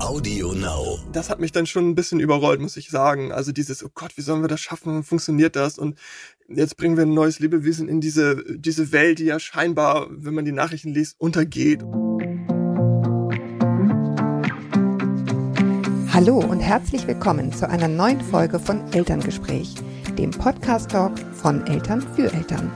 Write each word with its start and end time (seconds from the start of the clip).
Audio 0.00 0.54
Now. 0.54 0.98
Das 1.12 1.28
hat 1.28 1.40
mich 1.40 1.52
dann 1.52 1.66
schon 1.66 1.90
ein 1.90 1.94
bisschen 1.94 2.20
überrollt, 2.20 2.60
muss 2.60 2.76
ich 2.76 2.88
sagen. 2.88 3.32
Also 3.32 3.52
dieses, 3.52 3.84
oh 3.84 3.90
Gott, 3.94 4.16
wie 4.16 4.22
sollen 4.22 4.40
wir 4.40 4.48
das 4.48 4.60
schaffen? 4.60 5.04
Funktioniert 5.04 5.56
das? 5.56 5.78
Und 5.78 5.98
jetzt 6.48 6.76
bringen 6.76 6.96
wir 6.96 7.04
ein 7.04 7.12
neues 7.12 7.38
Lebewesen 7.38 7.86
in 7.88 8.00
diese, 8.00 8.42
diese 8.48 8.92
Welt, 8.92 9.18
die 9.18 9.26
ja 9.26 9.38
scheinbar, 9.38 10.08
wenn 10.10 10.34
man 10.34 10.46
die 10.46 10.52
Nachrichten 10.52 10.94
liest, 10.94 11.20
untergeht. 11.20 11.82
Hallo 16.12 16.38
und 16.38 16.60
herzlich 16.60 17.06
willkommen 17.06 17.52
zu 17.52 17.68
einer 17.68 17.88
neuen 17.88 18.20
Folge 18.22 18.58
von 18.58 18.90
Elterngespräch, 18.92 19.74
dem 20.18 20.30
Podcast-Talk 20.30 21.12
von 21.34 21.66
Eltern 21.66 22.00
für 22.16 22.32
Eltern. 22.32 22.72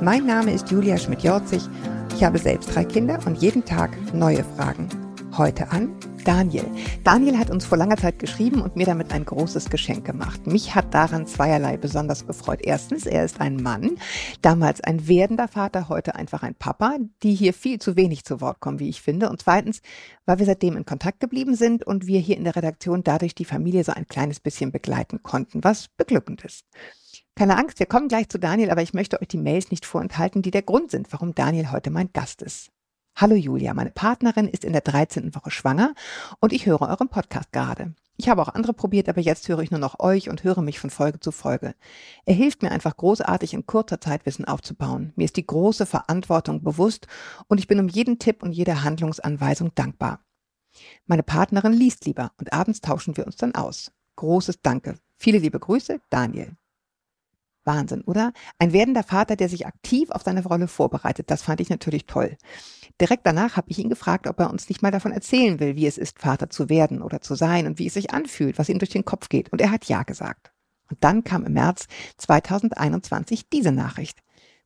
Mein 0.00 0.26
Name 0.26 0.54
ist 0.54 0.70
Julia 0.70 0.96
Schmidt-Jorzig. 0.96 1.62
Ich 2.14 2.24
habe 2.24 2.38
selbst 2.38 2.74
drei 2.74 2.84
Kinder 2.84 3.18
und 3.26 3.36
jeden 3.42 3.64
Tag 3.64 3.90
neue 4.14 4.42
Fragen. 4.56 4.88
Heute 5.36 5.70
an 5.70 5.94
Daniel. 6.24 6.64
Daniel 7.02 7.38
hat 7.38 7.50
uns 7.50 7.64
vor 7.64 7.76
langer 7.78 7.96
Zeit 7.96 8.18
geschrieben 8.18 8.62
und 8.62 8.76
mir 8.76 8.86
damit 8.86 9.12
ein 9.12 9.24
großes 9.24 9.70
Geschenk 9.70 10.04
gemacht. 10.04 10.46
Mich 10.46 10.74
hat 10.74 10.94
daran 10.94 11.26
zweierlei 11.26 11.76
besonders 11.76 12.26
gefreut. 12.26 12.60
Erstens, 12.62 13.06
er 13.06 13.24
ist 13.24 13.40
ein 13.40 13.56
Mann, 13.56 13.98
damals 14.40 14.80
ein 14.80 15.08
werdender 15.08 15.48
Vater, 15.48 15.88
heute 15.88 16.14
einfach 16.14 16.42
ein 16.42 16.54
Papa, 16.54 16.98
die 17.22 17.34
hier 17.34 17.52
viel 17.52 17.80
zu 17.80 17.96
wenig 17.96 18.24
zu 18.24 18.40
Wort 18.40 18.60
kommen, 18.60 18.78
wie 18.78 18.88
ich 18.88 19.02
finde. 19.02 19.30
Und 19.30 19.42
zweitens, 19.42 19.82
weil 20.24 20.38
wir 20.38 20.46
seitdem 20.46 20.76
in 20.76 20.86
Kontakt 20.86 21.20
geblieben 21.20 21.56
sind 21.56 21.84
und 21.84 22.06
wir 22.06 22.20
hier 22.20 22.36
in 22.36 22.44
der 22.44 22.56
Redaktion 22.56 23.02
dadurch 23.02 23.34
die 23.34 23.44
Familie 23.44 23.82
so 23.82 23.92
ein 23.92 24.06
kleines 24.06 24.38
bisschen 24.38 24.70
begleiten 24.70 25.22
konnten, 25.22 25.64
was 25.64 25.88
beglückend 25.88 26.44
ist. 26.44 26.64
Keine 27.34 27.56
Angst, 27.56 27.78
wir 27.78 27.86
kommen 27.86 28.08
gleich 28.08 28.28
zu 28.28 28.38
Daniel, 28.38 28.70
aber 28.70 28.82
ich 28.82 28.94
möchte 28.94 29.20
euch 29.20 29.28
die 29.28 29.38
Mails 29.38 29.70
nicht 29.70 29.86
vorenthalten, 29.86 30.42
die 30.42 30.50
der 30.50 30.62
Grund 30.62 30.90
sind, 30.90 31.12
warum 31.12 31.34
Daniel 31.34 31.72
heute 31.72 31.90
mein 31.90 32.12
Gast 32.12 32.42
ist. 32.42 32.70
Hallo 33.22 33.36
Julia, 33.36 33.72
meine 33.72 33.92
Partnerin 33.92 34.48
ist 34.48 34.64
in 34.64 34.72
der 34.72 34.80
13. 34.80 35.32
Woche 35.36 35.52
schwanger 35.52 35.94
und 36.40 36.52
ich 36.52 36.66
höre 36.66 36.82
euren 36.82 37.08
Podcast 37.08 37.52
gerade. 37.52 37.94
Ich 38.16 38.28
habe 38.28 38.42
auch 38.42 38.48
andere 38.48 38.72
probiert, 38.72 39.08
aber 39.08 39.20
jetzt 39.20 39.48
höre 39.48 39.60
ich 39.60 39.70
nur 39.70 39.78
noch 39.78 40.00
euch 40.00 40.28
und 40.28 40.42
höre 40.42 40.60
mich 40.60 40.80
von 40.80 40.90
Folge 40.90 41.20
zu 41.20 41.30
Folge. 41.30 41.76
Er 42.26 42.34
hilft 42.34 42.64
mir 42.64 42.72
einfach 42.72 42.96
großartig 42.96 43.54
in 43.54 43.64
kurzer 43.64 44.00
Zeit 44.00 44.26
Wissen 44.26 44.44
aufzubauen. 44.44 45.12
Mir 45.14 45.26
ist 45.26 45.36
die 45.36 45.46
große 45.46 45.86
Verantwortung 45.86 46.64
bewusst 46.64 47.06
und 47.46 47.58
ich 47.58 47.68
bin 47.68 47.78
um 47.78 47.86
jeden 47.86 48.18
Tipp 48.18 48.42
und 48.42 48.50
jede 48.50 48.82
Handlungsanweisung 48.82 49.72
dankbar. 49.76 50.18
Meine 51.06 51.22
Partnerin 51.22 51.74
liest 51.74 52.06
lieber 52.06 52.32
und 52.38 52.52
abends 52.52 52.80
tauschen 52.80 53.16
wir 53.16 53.24
uns 53.24 53.36
dann 53.36 53.54
aus. 53.54 53.92
Großes 54.16 54.62
Danke. 54.62 54.96
Viele 55.16 55.38
liebe 55.38 55.60
Grüße, 55.60 56.00
Daniel. 56.10 56.56
Wahnsinn, 57.64 58.02
oder? 58.02 58.32
Ein 58.58 58.72
werdender 58.72 59.04
Vater, 59.04 59.36
der 59.36 59.48
sich 59.48 59.66
aktiv 59.66 60.10
auf 60.10 60.22
seine 60.22 60.42
Rolle 60.42 60.68
vorbereitet, 60.68 61.30
das 61.30 61.42
fand 61.42 61.60
ich 61.60 61.70
natürlich 61.70 62.06
toll. 62.06 62.36
Direkt 63.00 63.26
danach 63.26 63.56
habe 63.56 63.70
ich 63.70 63.78
ihn 63.78 63.88
gefragt, 63.88 64.26
ob 64.26 64.38
er 64.40 64.50
uns 64.50 64.68
nicht 64.68 64.82
mal 64.82 64.90
davon 64.90 65.12
erzählen 65.12 65.60
will, 65.60 65.76
wie 65.76 65.86
es 65.86 65.98
ist, 65.98 66.18
Vater 66.18 66.50
zu 66.50 66.68
werden 66.68 67.02
oder 67.02 67.20
zu 67.20 67.34
sein 67.34 67.66
und 67.66 67.78
wie 67.78 67.86
es 67.86 67.94
sich 67.94 68.12
anfühlt, 68.12 68.58
was 68.58 68.68
ihm 68.68 68.78
durch 68.78 68.90
den 68.90 69.04
Kopf 69.04 69.28
geht. 69.28 69.52
Und 69.52 69.60
er 69.60 69.70
hat 69.70 69.86
Ja 69.86 70.02
gesagt. 70.02 70.52
Und 70.90 71.02
dann 71.02 71.24
kam 71.24 71.44
im 71.44 71.54
März 71.54 71.86
2021 72.18 73.48
diese 73.48 73.72
Nachricht. 73.72 74.18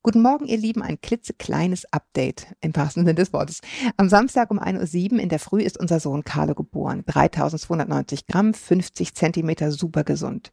Guten 0.03 0.23
Morgen, 0.23 0.47
ihr 0.47 0.59
Lieben, 0.59 0.83
ein 0.83 1.01
klitzekleines 1.01 1.93
Update 1.93 2.47
im 2.61 2.77
wahrsten 2.77 3.05
Sinne 3.05 3.17
des 3.17 3.33
Wortes. 3.33 3.61
Am 3.97 4.09
Samstag 4.09 4.53
um 4.53 4.61
1.07 4.61 5.15
Uhr 5.15 5.19
in 5.19 5.29
der 5.29 5.41
Früh 5.41 5.63
ist 5.63 5.79
unser 5.79 5.99
Sohn 5.99 6.23
Carlo 6.23 6.55
geboren. 6.55 7.03
3290 7.07 8.29
Gramm, 8.29 8.55
50 8.55 9.15
Zentimeter, 9.15 9.73
super 9.73 10.05
gesund. 10.05 10.53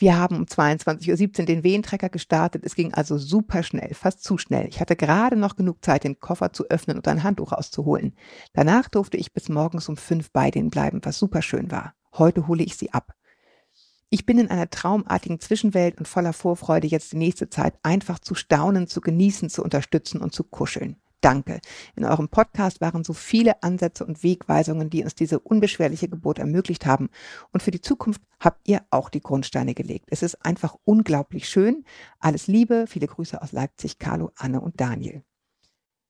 Wir 0.00 0.16
haben 0.16 0.36
um 0.36 0.44
22.17 0.44 1.40
Uhr 1.40 1.44
den 1.44 1.62
Wehentrecker 1.62 2.08
gestartet. 2.08 2.64
Es 2.64 2.74
ging 2.74 2.94
also 2.94 3.18
super 3.18 3.62
schnell, 3.62 3.92
fast 3.92 4.24
zu 4.24 4.38
schnell. 4.38 4.66
Ich 4.66 4.80
hatte 4.80 4.96
gerade 4.96 5.36
noch 5.36 5.56
genug 5.56 5.84
Zeit, 5.84 6.04
den 6.04 6.18
Koffer 6.18 6.54
zu 6.54 6.64
öffnen 6.70 6.96
und 6.96 7.06
ein 7.06 7.22
Handtuch 7.22 7.52
rauszuholen. 7.52 8.14
Danach 8.54 8.88
durfte 8.88 9.18
ich 9.18 9.34
bis 9.34 9.50
morgens 9.50 9.90
um 9.90 9.98
fünf 9.98 10.32
bei 10.32 10.50
denen 10.50 10.70
bleiben, 10.70 11.00
was 11.02 11.18
super 11.18 11.42
schön 11.42 11.70
war. 11.70 11.92
Heute 12.16 12.48
hole 12.48 12.64
ich 12.64 12.76
sie 12.76 12.94
ab. 12.94 13.12
Ich 14.08 14.24
bin 14.24 14.38
in 14.38 14.48
einer 14.48 14.70
traumartigen 14.70 15.38
Zwischenwelt 15.38 15.98
und 15.98 16.08
voller 16.08 16.32
Vorfreude, 16.32 16.86
jetzt 16.86 17.12
die 17.12 17.18
nächste 17.18 17.50
Zeit 17.50 17.74
einfach 17.82 18.18
zu 18.20 18.34
staunen, 18.34 18.86
zu 18.86 19.02
genießen, 19.02 19.50
zu 19.50 19.62
unterstützen 19.62 20.22
und 20.22 20.34
zu 20.34 20.44
kuscheln. 20.44 20.96
Danke. 21.20 21.60
In 21.96 22.04
eurem 22.04 22.28
Podcast 22.28 22.80
waren 22.80 23.04
so 23.04 23.12
viele 23.12 23.62
Ansätze 23.62 24.06
und 24.06 24.22
Wegweisungen, 24.22 24.88
die 24.88 25.04
uns 25.04 25.14
diese 25.14 25.38
unbeschwerliche 25.38 26.08
Geburt 26.08 26.38
ermöglicht 26.38 26.86
haben. 26.86 27.10
Und 27.52 27.62
für 27.62 27.70
die 27.70 27.82
Zukunft 27.82 28.22
habt 28.38 28.66
ihr 28.66 28.82
auch 28.90 29.10
die 29.10 29.20
Grundsteine 29.20 29.74
gelegt. 29.74 30.06
Es 30.10 30.22
ist 30.22 30.44
einfach 30.46 30.76
unglaublich 30.84 31.48
schön. 31.48 31.84
Alles 32.20 32.46
Liebe, 32.46 32.86
viele 32.88 33.06
Grüße 33.06 33.40
aus 33.40 33.52
Leipzig, 33.52 33.98
Carlo, 33.98 34.30
Anne 34.36 34.60
und 34.62 34.80
Daniel. 34.80 35.22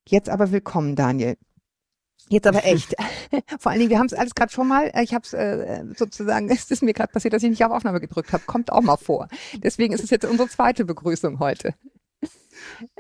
Jetzt 0.08 0.28
aber 0.28 0.52
willkommen, 0.52 0.94
Daniel. 0.94 1.36
Jetzt 2.28 2.46
aber 2.46 2.64
echt. 2.64 2.94
Vor 3.58 3.72
allen 3.72 3.80
Dingen, 3.80 3.90
wir 3.90 3.98
haben 3.98 4.06
es 4.06 4.14
alles 4.14 4.34
gerade 4.34 4.52
schon 4.52 4.68
mal. 4.68 4.92
Ich 5.02 5.12
habe 5.12 5.24
es 5.24 5.32
äh, 5.32 5.84
sozusagen, 5.96 6.48
es 6.50 6.70
ist 6.70 6.82
mir 6.82 6.92
gerade 6.92 7.12
passiert, 7.12 7.34
dass 7.34 7.42
ich 7.42 7.50
nicht 7.50 7.64
auf 7.64 7.72
Aufnahme 7.72 8.00
gedrückt 8.00 8.32
habe. 8.32 8.44
Kommt 8.46 8.70
auch 8.70 8.82
mal 8.82 8.96
vor. 8.96 9.28
Deswegen 9.56 9.92
ist 9.92 10.04
es 10.04 10.10
jetzt 10.10 10.24
unsere 10.24 10.48
zweite 10.48 10.84
Begrüßung 10.84 11.40
heute. 11.40 11.74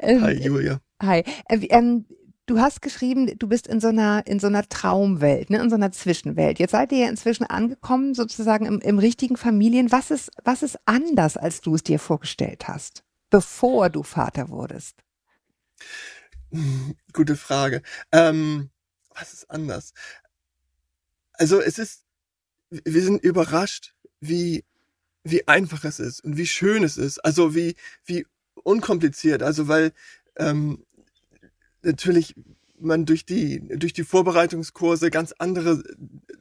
Hi 0.00 0.32
Julia. 0.32 0.80
Hi. 1.02 1.24
Äh, 1.48 1.66
ähm, 1.70 2.04
du 2.46 2.58
hast 2.58 2.82
geschrieben, 2.82 3.38
du 3.38 3.48
bist 3.48 3.66
in 3.66 3.80
so 3.80 3.88
einer, 3.88 4.26
in 4.26 4.40
so 4.40 4.48
einer 4.48 4.68
Traumwelt, 4.68 5.50
ne, 5.50 5.60
in 5.60 5.70
so 5.70 5.76
einer 5.76 5.92
Zwischenwelt. 5.92 6.58
Jetzt 6.58 6.72
seid 6.72 6.92
ihr 6.92 6.98
ja 6.98 7.08
inzwischen 7.08 7.44
angekommen, 7.44 8.14
sozusagen 8.14 8.66
im, 8.66 8.80
im 8.80 8.98
richtigen 8.98 9.36
Familien. 9.36 9.92
Was 9.92 10.10
ist, 10.10 10.30
was 10.44 10.62
ist 10.62 10.78
anders, 10.84 11.36
als 11.36 11.60
du 11.60 11.74
es 11.74 11.82
dir 11.82 11.98
vorgestellt 11.98 12.68
hast, 12.68 13.04
bevor 13.30 13.88
du 13.88 14.02
Vater 14.02 14.48
wurdest? 14.48 14.96
Gute 17.12 17.36
Frage. 17.36 17.82
Ähm, 18.12 18.70
was 19.14 19.32
ist 19.32 19.50
anders? 19.50 19.94
Also 21.34 21.60
es 21.60 21.78
ist, 21.78 22.04
wir 22.68 23.02
sind 23.02 23.22
überrascht, 23.22 23.94
wie, 24.20 24.64
wie 25.24 25.48
einfach 25.48 25.84
es 25.84 25.98
ist 26.00 26.22
und 26.22 26.36
wie 26.36 26.46
schön 26.46 26.84
es 26.84 26.98
ist. 26.98 27.18
Also 27.20 27.54
wie, 27.54 27.76
wie 28.04 28.26
unkompliziert. 28.62 29.42
Also 29.42 29.68
weil 29.68 29.92
ähm, 30.36 30.84
natürlich 31.82 32.34
man 32.80 33.04
durch 33.06 33.26
die 33.26 33.60
durch 33.76 33.92
die 33.92 34.04
Vorbereitungskurse 34.04 35.10
ganz 35.10 35.34
andere 35.38 35.82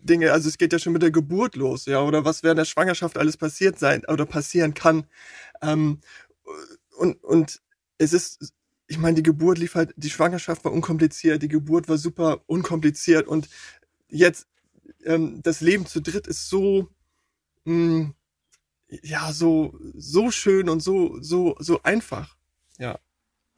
Dinge, 0.02 0.32
also 0.32 0.48
es 0.50 0.58
geht 0.58 0.74
ja 0.74 0.80
schon 0.80 0.94
mit 0.94 1.02
der 1.02 1.12
Geburt 1.12 1.56
los, 1.56 1.86
ja, 1.86 2.02
oder 2.02 2.26
was 2.26 2.44
während 2.44 2.60
der 2.60 2.66
Schwangerschaft 2.66 3.18
alles 3.18 3.38
passiert 3.38 3.78
sein 3.80 4.04
oder 4.08 4.26
passieren 4.26 4.74
kann. 4.74 5.06
Ähm, 5.62 6.00
und 6.98 7.24
und 7.24 7.62
es 7.98 8.14
ist, 8.14 8.54
ich 8.88 8.98
meine, 8.98 9.16
die 9.16 9.24
Geburt 9.24 9.58
lief 9.58 9.76
halt, 9.76 9.94
die 9.98 10.10
Schwangerschaft 10.10 10.64
war 10.66 10.72
unkompliziert, 10.72 11.42
die 11.44 11.48
Geburt 11.50 11.90
war 11.90 11.98
super 11.98 12.42
unkompliziert 12.48 13.28
und 13.28 13.50
jetzt 14.08 14.48
ähm, 15.06 15.42
das 15.44 15.62
Leben 15.62 15.86
zu 15.86 16.02
dritt 16.02 16.28
ist 16.28 16.50
so 16.50 16.90
mh, 17.66 17.74
hm, 17.74 18.14
ja 19.04 19.32
so 19.34 19.78
so 19.96 20.32
schön 20.32 20.70
und 20.70 20.82
so 20.82 21.22
so 21.22 21.56
so 21.60 21.84
einfach, 21.84 22.38
ja. 22.78 23.00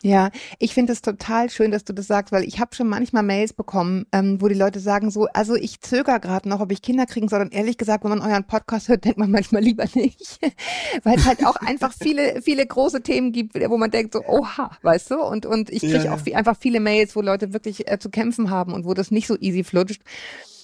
Ja, 0.04 0.32
ich 0.58 0.74
finde 0.74 0.94
es 0.94 1.02
total 1.02 1.50
schön, 1.52 1.70
dass 1.70 1.84
du 1.84 1.94
das 1.94 2.08
sagst, 2.08 2.32
weil 2.32 2.44
ich 2.44 2.60
habe 2.60 2.74
schon 2.76 2.88
manchmal 2.88 3.22
Mails 3.22 3.54
bekommen, 3.54 4.08
ähm, 4.12 4.42
wo 4.42 4.48
die 4.48 4.56
Leute 4.56 4.80
sagen 4.80 5.12
so, 5.12 5.28
also 5.34 5.56
ich 5.56 5.80
zögere 5.80 6.20
gerade 6.20 6.50
noch, 6.50 6.60
ob 6.60 6.72
ich 6.72 6.82
Kinder 6.82 7.06
kriegen 7.06 7.28
soll. 7.28 7.42
Und 7.42 7.54
ehrlich 7.54 7.78
gesagt, 7.78 8.04
wenn 8.04 8.10
man 8.10 8.22
euren 8.22 8.46
Podcast 8.46 8.90
hört, 8.90 9.06
denkt 9.06 9.20
man 9.20 9.30
manchmal 9.30 9.62
lieber 9.62 9.86
nicht, 9.94 10.40
weil 11.04 11.18
es 11.18 11.26
halt 11.26 11.46
auch 11.46 11.56
einfach 11.58 11.94
viele, 11.94 12.42
viele 12.42 12.66
große 12.66 13.02
Themen 13.02 13.32
gibt, 13.32 13.54
wo 13.70 13.78
man 13.78 13.92
denkt 13.92 14.14
so, 14.14 14.24
oha, 14.26 14.72
weißt 14.82 15.12
du? 15.12 15.22
Und 15.22 15.46
und 15.46 15.70
ich 15.70 15.82
kriege 15.82 16.06
ja, 16.06 16.14
auch 16.14 16.20
viel, 16.20 16.34
einfach 16.34 16.58
viele 16.58 16.80
Mails, 16.80 17.16
wo 17.16 17.22
Leute 17.22 17.54
wirklich 17.54 17.88
äh, 17.92 18.00
zu 18.00 18.10
kämpfen 18.10 18.50
haben 18.50 18.74
und 18.74 18.86
wo 18.86 18.96
das 18.96 19.12
nicht 19.12 19.28
so 19.28 19.38
easy 19.40 19.64
flutscht. 19.64 20.02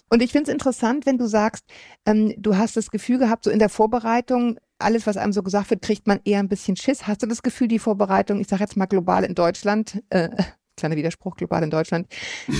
Und 0.09 0.21
ich 0.21 0.31
finde 0.31 0.49
es 0.49 0.53
interessant, 0.53 1.05
wenn 1.05 1.17
du 1.17 1.27
sagst, 1.27 1.65
ähm, 2.05 2.33
du 2.37 2.55
hast 2.57 2.77
das 2.77 2.89
Gefühl 2.89 3.19
gehabt, 3.19 3.43
so 3.43 3.51
in 3.51 3.59
der 3.59 3.69
Vorbereitung, 3.69 4.57
alles, 4.79 5.07
was 5.07 5.17
einem 5.17 5.33
so 5.33 5.43
gesagt 5.43 5.69
wird, 5.69 5.81
kriegt 5.81 6.07
man 6.07 6.19
eher 6.23 6.39
ein 6.39 6.49
bisschen 6.49 6.75
Schiss. 6.75 7.07
Hast 7.07 7.23
du 7.23 7.27
das 7.27 7.41
Gefühl, 7.41 7.67
die 7.67 7.79
Vorbereitung, 7.79 8.39
ich 8.39 8.47
sage 8.47 8.63
jetzt 8.63 8.77
mal 8.77 8.85
global 8.85 9.23
in 9.23 9.35
Deutschland, 9.35 10.03
äh, 10.09 10.29
kleiner 10.77 10.95
Widerspruch, 10.95 11.35
global 11.35 11.63
in 11.63 11.69
Deutschland, 11.69 12.07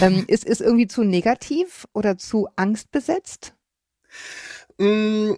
ähm, 0.01 0.25
ist, 0.27 0.43
ist 0.45 0.61
irgendwie 0.61 0.87
zu 0.87 1.03
negativ 1.03 1.87
oder 1.93 2.17
zu 2.17 2.47
angstbesetzt? 2.55 3.53
Mm, 4.77 5.33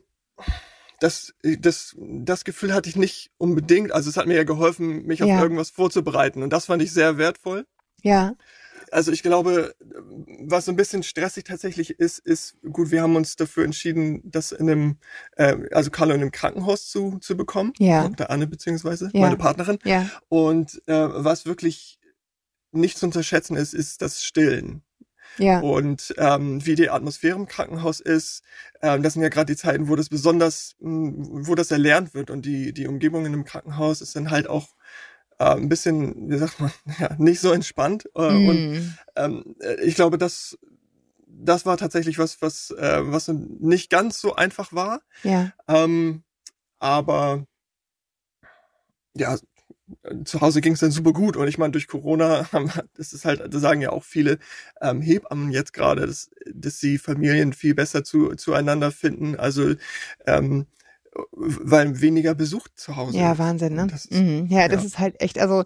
das, 0.99 1.33
das, 1.41 1.95
das 1.99 2.43
Gefühl 2.43 2.73
hatte 2.73 2.89
ich 2.89 2.95
nicht 2.95 3.31
unbedingt. 3.37 3.91
Also 3.91 4.09
es 4.09 4.17
hat 4.17 4.27
mir 4.27 4.35
ja 4.35 4.43
geholfen, 4.43 5.05
mich 5.05 5.23
auf 5.23 5.29
ja. 5.29 5.41
irgendwas 5.41 5.69
vorzubereiten. 5.69 6.43
Und 6.43 6.51
das 6.51 6.65
fand 6.65 6.81
ich 6.81 6.91
sehr 6.91 7.17
wertvoll. 7.17 7.65
Ja 8.01 8.35
also 8.91 9.11
ich 9.11 9.23
glaube, 9.23 9.75
was 10.41 10.65
so 10.65 10.71
ein 10.71 10.75
bisschen 10.75 11.03
stressig 11.03 11.43
tatsächlich 11.43 11.99
ist, 11.99 12.19
ist, 12.19 12.57
gut, 12.71 12.91
wir 12.91 13.01
haben 13.01 13.15
uns 13.15 13.35
dafür 13.35 13.63
entschieden, 13.65 14.21
das 14.23 14.51
in 14.51 14.69
einem, 14.69 14.97
äh, 15.37 15.55
also 15.71 15.91
Carlo 15.91 16.13
in 16.13 16.21
einem 16.21 16.31
Krankenhaus 16.31 16.89
zu, 16.89 17.17
zu 17.19 17.35
bekommen. 17.37 17.73
Ja. 17.77 18.09
Der 18.09 18.29
Anne 18.29 18.47
beziehungsweise, 18.47 19.09
ja. 19.13 19.21
meine 19.21 19.37
Partnerin. 19.37 19.79
Ja. 19.83 20.09
Und 20.29 20.81
äh, 20.87 20.93
was 20.93 21.45
wirklich 21.45 21.99
nicht 22.71 22.97
zu 22.97 23.05
unterschätzen 23.05 23.55
ist, 23.55 23.73
ist 23.73 24.01
das 24.01 24.23
Stillen. 24.23 24.83
Ja. 25.37 25.59
Und 25.59 26.13
ähm, 26.17 26.65
wie 26.65 26.75
die 26.75 26.89
Atmosphäre 26.89 27.37
im 27.37 27.47
Krankenhaus 27.47 27.99
ist, 27.99 28.43
ähm, 28.81 29.03
das 29.03 29.13
sind 29.13 29.21
ja 29.21 29.29
gerade 29.29 29.53
die 29.53 29.57
Zeiten, 29.57 29.87
wo 29.87 29.95
das 29.95 30.09
besonders, 30.09 30.75
mh, 30.79 31.47
wo 31.47 31.55
das 31.55 31.71
erlernt 31.71 32.13
wird 32.13 32.29
und 32.29 32.45
die 32.45 32.73
die 32.73 32.87
Umgebung 32.87 33.25
in 33.25 33.33
einem 33.33 33.45
Krankenhaus 33.45 34.01
ist 34.01 34.15
dann 34.15 34.31
halt 34.31 34.47
auch 34.47 34.75
äh, 35.39 35.55
ein 35.55 35.69
bisschen, 35.69 36.29
wie 36.29 36.37
sagt 36.37 36.59
man, 36.59 36.71
ja, 36.99 37.15
nicht 37.17 37.39
so 37.39 37.51
entspannt. 37.51 38.07
Äh, 38.15 38.31
mm. 38.31 38.49
Und 38.49 38.97
ähm, 39.15 39.55
ich 39.81 39.95
glaube, 39.95 40.17
das, 40.17 40.57
das 41.27 41.65
war 41.65 41.77
tatsächlich 41.77 42.19
was, 42.19 42.41
was, 42.41 42.71
äh, 42.71 42.99
was 43.03 43.27
nicht 43.29 43.89
ganz 43.89 44.19
so 44.19 44.35
einfach 44.35 44.73
war. 44.73 45.01
Ja. 45.23 45.51
Ähm, 45.67 46.23
aber 46.79 47.45
ja, 49.15 49.37
zu 50.23 50.41
Hause 50.41 50.61
ging 50.61 50.73
es 50.73 50.81
dann 50.81 50.91
super 50.91 51.13
gut 51.13 51.35
und 51.35 51.47
ich 51.47 51.57
meine 51.57 51.71
durch 51.71 51.87
Corona 51.87 52.47
das 52.93 53.11
ist 53.11 53.25
halt 53.25 53.51
das 53.51 53.61
sagen 53.61 53.81
ja 53.81 53.89
auch 53.89 54.03
viele 54.03 54.37
ähm, 54.81 55.01
Hebammen 55.01 55.51
jetzt 55.51 55.73
gerade 55.73 56.05
dass, 56.05 56.29
dass 56.53 56.79
sie 56.79 56.99
Familien 56.99 57.53
viel 57.53 57.73
besser 57.73 58.03
zu, 58.03 58.35
zueinander 58.35 58.91
finden 58.91 59.35
also 59.35 59.73
ähm, 60.27 60.67
weil 61.31 62.01
weniger 62.01 62.35
Besuch 62.35 62.67
zu 62.75 62.95
Hause 62.95 63.17
ja 63.17 63.37
Wahnsinn 63.37 63.75
ne 63.75 63.87
ist, 63.93 64.11
mhm. 64.11 64.47
ja, 64.49 64.61
ja 64.61 64.67
das 64.67 64.85
ist 64.85 64.99
halt 64.99 65.19
echt 65.21 65.39
also 65.39 65.63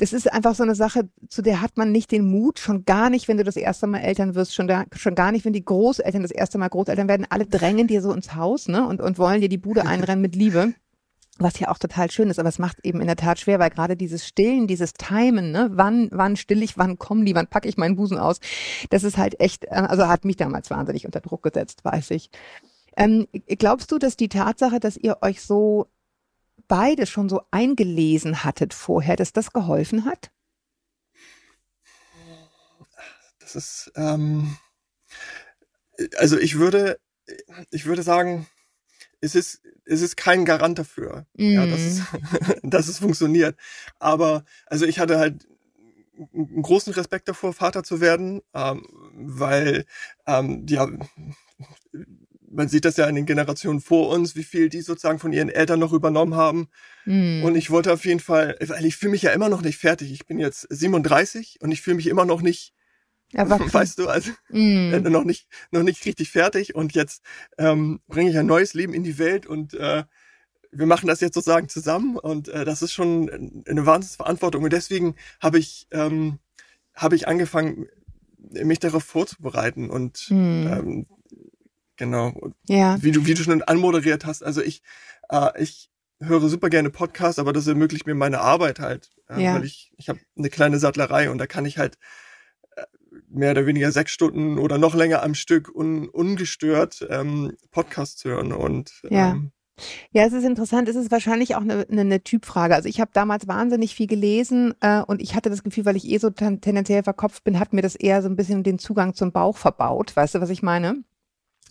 das 0.00 0.14
ist 0.14 0.32
einfach 0.32 0.54
so 0.54 0.62
eine 0.62 0.74
Sache, 0.74 1.10
zu 1.28 1.42
der 1.42 1.60
hat 1.60 1.76
man 1.76 1.92
nicht 1.92 2.10
den 2.10 2.24
Mut, 2.24 2.58
schon 2.58 2.86
gar 2.86 3.10
nicht, 3.10 3.28
wenn 3.28 3.36
du 3.36 3.44
das 3.44 3.56
erste 3.56 3.86
Mal 3.86 3.98
Eltern 3.98 4.34
wirst, 4.34 4.54
schon, 4.54 4.66
da, 4.66 4.84
schon 4.96 5.14
gar 5.14 5.30
nicht, 5.30 5.44
wenn 5.44 5.52
die 5.52 5.64
Großeltern 5.64 6.22
das 6.22 6.30
erste 6.30 6.56
Mal 6.56 6.68
Großeltern 6.68 7.06
werden. 7.06 7.26
Alle 7.28 7.44
drängen 7.44 7.86
dir 7.86 8.00
so 8.00 8.10
ins 8.14 8.34
Haus 8.34 8.66
ne? 8.66 8.86
und, 8.86 9.02
und 9.02 9.18
wollen 9.18 9.42
dir 9.42 9.50
die 9.50 9.58
Bude 9.58 9.86
einrennen 9.86 10.22
mit 10.22 10.34
Liebe 10.34 10.72
was 11.40 11.58
ja 11.58 11.68
auch 11.68 11.78
total 11.78 12.10
schön 12.10 12.28
ist, 12.28 12.38
aber 12.38 12.48
es 12.48 12.58
macht 12.58 12.84
eben 12.84 13.00
in 13.00 13.06
der 13.06 13.16
Tat 13.16 13.40
schwer, 13.40 13.58
weil 13.58 13.70
gerade 13.70 13.96
dieses 13.96 14.26
Stillen, 14.26 14.66
dieses 14.66 14.92
Timen, 14.92 15.52
ne, 15.52 15.70
wann, 15.72 16.08
wann 16.12 16.36
still 16.36 16.62
ich, 16.62 16.76
wann 16.76 16.98
kommen 16.98 17.24
die, 17.24 17.34
wann 17.34 17.46
packe 17.46 17.68
ich 17.68 17.78
meinen 17.78 17.96
Busen 17.96 18.18
aus, 18.18 18.40
das 18.90 19.04
ist 19.04 19.16
halt 19.16 19.40
echt, 19.40 19.64
äh, 19.64 19.70
also 19.70 20.06
hat 20.06 20.24
mich 20.24 20.36
damals 20.36 20.70
wahnsinnig 20.70 21.06
unter 21.06 21.20
Druck 21.20 21.42
gesetzt, 21.42 21.84
weiß 21.84 22.10
ich. 22.10 22.30
Ähm, 22.96 23.28
glaubst 23.46 23.92
du, 23.92 23.98
dass 23.98 24.16
die 24.16 24.28
Tatsache, 24.28 24.80
dass 24.80 24.96
ihr 24.96 25.18
euch 25.22 25.42
so 25.42 25.90
beide 26.68 27.06
schon 27.06 27.28
so 27.28 27.42
eingelesen 27.50 28.44
hattet 28.44 28.74
vorher, 28.74 29.16
dass 29.16 29.32
das 29.32 29.52
geholfen 29.52 30.04
hat? 30.04 30.30
Das 33.40 33.56
ist, 33.56 33.92
ähm, 33.96 34.56
also 36.16 36.38
ich 36.38 36.58
würde, 36.58 37.00
ich 37.70 37.86
würde 37.86 38.02
sagen, 38.02 38.46
es 39.20 39.34
ist, 39.34 39.62
es 39.84 40.00
ist 40.00 40.16
kein 40.16 40.44
Garant 40.44 40.78
dafür, 40.78 41.26
mm. 41.34 41.50
ja, 41.50 41.66
dass, 41.66 41.80
es, 41.80 41.98
mhm. 41.98 42.58
dass 42.70 42.88
es 42.88 42.98
funktioniert. 42.98 43.58
Aber 43.98 44.44
also 44.66 44.86
ich 44.86 44.98
hatte 44.98 45.18
halt 45.18 45.48
einen 46.32 46.62
großen 46.62 46.92
Respekt 46.92 47.28
davor, 47.28 47.52
Vater 47.52 47.82
zu 47.82 48.00
werden, 48.00 48.42
ähm, 48.54 48.86
weil 49.14 49.86
ähm, 50.26 50.66
ja, 50.68 50.88
man 52.50 52.68
sieht 52.68 52.84
das 52.84 52.96
ja 52.96 53.06
in 53.06 53.14
den 53.14 53.26
Generationen 53.26 53.80
vor 53.80 54.08
uns, 54.08 54.34
wie 54.34 54.42
viel 54.42 54.68
die 54.68 54.82
sozusagen 54.82 55.18
von 55.18 55.32
ihren 55.32 55.48
Eltern 55.48 55.78
noch 55.78 55.92
übernommen 55.92 56.34
haben. 56.34 56.68
Mm. 57.04 57.44
Und 57.44 57.54
ich 57.54 57.70
wollte 57.70 57.92
auf 57.92 58.04
jeden 58.04 58.20
Fall, 58.20 58.56
weil 58.60 58.84
ich 58.84 58.96
fühle 58.96 59.12
mich 59.12 59.22
ja 59.22 59.30
immer 59.30 59.48
noch 59.48 59.62
nicht 59.62 59.78
fertig. 59.78 60.12
Ich 60.12 60.26
bin 60.26 60.38
jetzt 60.38 60.66
37 60.68 61.58
und 61.60 61.70
ich 61.70 61.80
fühle 61.80 61.96
mich 61.96 62.08
immer 62.08 62.24
noch 62.24 62.42
nicht 62.42 62.74
Erwachsen. 63.32 63.72
Weißt 63.72 63.98
du, 63.98 64.08
also 64.08 64.32
mm. 64.48 64.94
äh, 64.94 65.00
noch 65.00 65.24
nicht 65.24 65.46
noch 65.70 65.84
nicht 65.84 66.04
richtig 66.04 66.30
fertig 66.30 66.74
und 66.74 66.94
jetzt 66.94 67.22
ähm, 67.58 68.00
bringe 68.08 68.30
ich 68.30 68.38
ein 68.38 68.46
neues 68.46 68.74
Leben 68.74 68.92
in 68.92 69.04
die 69.04 69.18
Welt 69.18 69.46
und 69.46 69.74
äh, 69.74 70.04
wir 70.72 70.86
machen 70.86 71.06
das 71.06 71.20
jetzt 71.20 71.34
sozusagen 71.34 71.68
zusammen 71.68 72.16
und 72.16 72.48
äh, 72.48 72.64
das 72.64 72.82
ist 72.82 72.92
schon 72.92 73.62
eine 73.66 73.86
Wahnsinnsverantwortung 73.86 74.64
und 74.64 74.72
deswegen 74.72 75.14
habe 75.40 75.58
ich 75.58 75.86
ähm, 75.92 76.38
habe 76.94 77.14
ich 77.14 77.28
angefangen 77.28 77.86
mich 78.38 78.80
darauf 78.80 79.04
vorzubereiten 79.04 79.90
und 79.90 80.26
mm. 80.30 80.66
ähm, 80.66 81.06
genau 82.00 82.34
ja. 82.68 83.00
wie 83.00 83.12
du 83.12 83.24
wie 83.26 83.34
du 83.34 83.42
schon 83.42 83.62
anmoderiert 83.62 84.26
hast 84.26 84.42
also 84.42 84.60
ich 84.60 84.82
äh, 85.28 85.50
ich 85.62 85.90
höre 86.20 86.48
super 86.48 86.68
gerne 86.68 86.90
Podcasts 86.90 87.38
aber 87.38 87.52
das 87.52 87.66
ermöglicht 87.66 88.06
mir 88.06 88.14
meine 88.14 88.40
Arbeit 88.40 88.80
halt 88.80 89.10
äh, 89.28 89.42
ja. 89.42 89.54
weil 89.54 89.64
ich 89.64 89.92
ich 89.96 90.08
habe 90.08 90.18
eine 90.36 90.50
kleine 90.50 90.78
Sattlerei 90.78 91.30
und 91.30 91.38
da 91.38 91.46
kann 91.46 91.64
ich 91.64 91.78
halt 91.78 91.96
mehr 93.30 93.52
oder 93.52 93.66
weniger 93.66 93.92
sechs 93.92 94.12
Stunden 94.12 94.58
oder 94.58 94.78
noch 94.78 94.94
länger 94.94 95.22
am 95.22 95.34
Stück 95.34 95.74
un, 95.74 96.08
ungestört 96.08 97.06
ähm, 97.08 97.56
Podcasts 97.70 98.24
hören 98.24 98.52
und 98.52 99.02
ja. 99.08 99.32
Ähm, 99.32 99.52
ja, 100.10 100.26
es 100.26 100.34
ist 100.34 100.44
interessant. 100.44 100.90
Es 100.90 100.96
ist 100.96 101.10
wahrscheinlich 101.10 101.56
auch 101.56 101.62
eine, 101.62 101.86
eine, 101.90 102.02
eine 102.02 102.22
Typfrage. 102.22 102.74
Also 102.74 102.86
ich 102.86 103.00
habe 103.00 103.12
damals 103.14 103.48
wahnsinnig 103.48 103.94
viel 103.94 104.06
gelesen 104.06 104.74
äh, 104.80 105.00
und 105.00 105.22
ich 105.22 105.34
hatte 105.34 105.48
das 105.48 105.62
Gefühl, 105.62 105.86
weil 105.86 105.96
ich 105.96 106.06
eh 106.06 106.18
so 106.18 106.28
tendenziell 106.28 107.02
verkopft 107.02 107.44
bin, 107.44 107.58
hat 107.58 107.72
mir 107.72 107.80
das 107.80 107.96
eher 107.96 108.20
so 108.20 108.28
ein 108.28 108.36
bisschen 108.36 108.62
den 108.62 108.78
Zugang 108.78 109.14
zum 109.14 109.32
Bauch 109.32 109.56
verbaut. 109.56 110.14
Weißt 110.14 110.34
du, 110.34 110.42
was 110.42 110.50
ich 110.50 110.62
meine? 110.62 111.02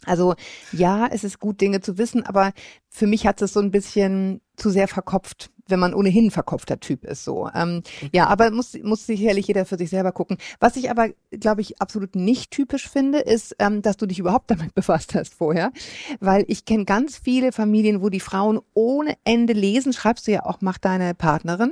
Also 0.06 0.36
ja, 0.72 1.08
es 1.08 1.24
ist 1.24 1.40
gut, 1.40 1.62
Dinge 1.62 1.82
zu 1.82 1.98
wissen, 1.98 2.26
aber 2.26 2.54
für 2.90 3.08
mich 3.08 3.28
hat 3.28 3.42
es 3.42 3.54
so 3.54 3.60
ein 3.60 3.72
bisschen 3.72 4.42
zu 4.56 4.70
sehr 4.70 4.88
verkopft, 4.88 5.52
wenn 5.68 5.80
man 5.80 5.94
ohnehin 5.94 6.26
ein 6.26 6.32
verkopfter 6.32 6.80
Typ 6.80 7.06
ist. 7.06 7.24
So, 7.24 7.50
ähm, 7.54 7.84
okay. 7.98 8.10
ja, 8.14 8.28
aber 8.28 8.52
muss 8.52 8.78
muss 8.84 9.06
sicherlich 9.06 9.48
jeder 9.48 9.66
für 9.66 9.78
sich 9.78 9.90
selber 9.90 10.12
gucken. 10.12 10.38
Was 10.60 10.76
ich 10.76 10.90
aber, 10.90 11.10
glaube 11.32 11.62
ich, 11.62 11.82
absolut 11.82 12.16
nicht 12.16 12.52
typisch 12.52 12.90
finde, 12.90 13.20
ist, 13.20 13.56
ähm, 13.60 13.82
dass 13.82 13.98
du 13.98 14.06
dich 14.06 14.20
überhaupt 14.20 14.52
damit 14.52 14.74
befasst 14.74 15.16
hast 15.16 15.34
vorher, 15.34 15.72
weil 16.20 16.46
ich 16.48 16.66
kenne 16.66 16.86
ganz 16.86 17.18
viele 17.18 17.52
Familien, 17.52 18.02
wo 18.02 18.10
die 18.10 18.20
Frauen 18.20 18.60
ohne 18.74 19.16
Ende 19.24 19.54
lesen. 19.54 19.94
Schreibst 19.94 20.28
du 20.28 20.32
ja 20.32 20.46
auch, 20.46 20.62
macht 20.62 20.86
deine 20.86 21.14
Partnerin. 21.14 21.72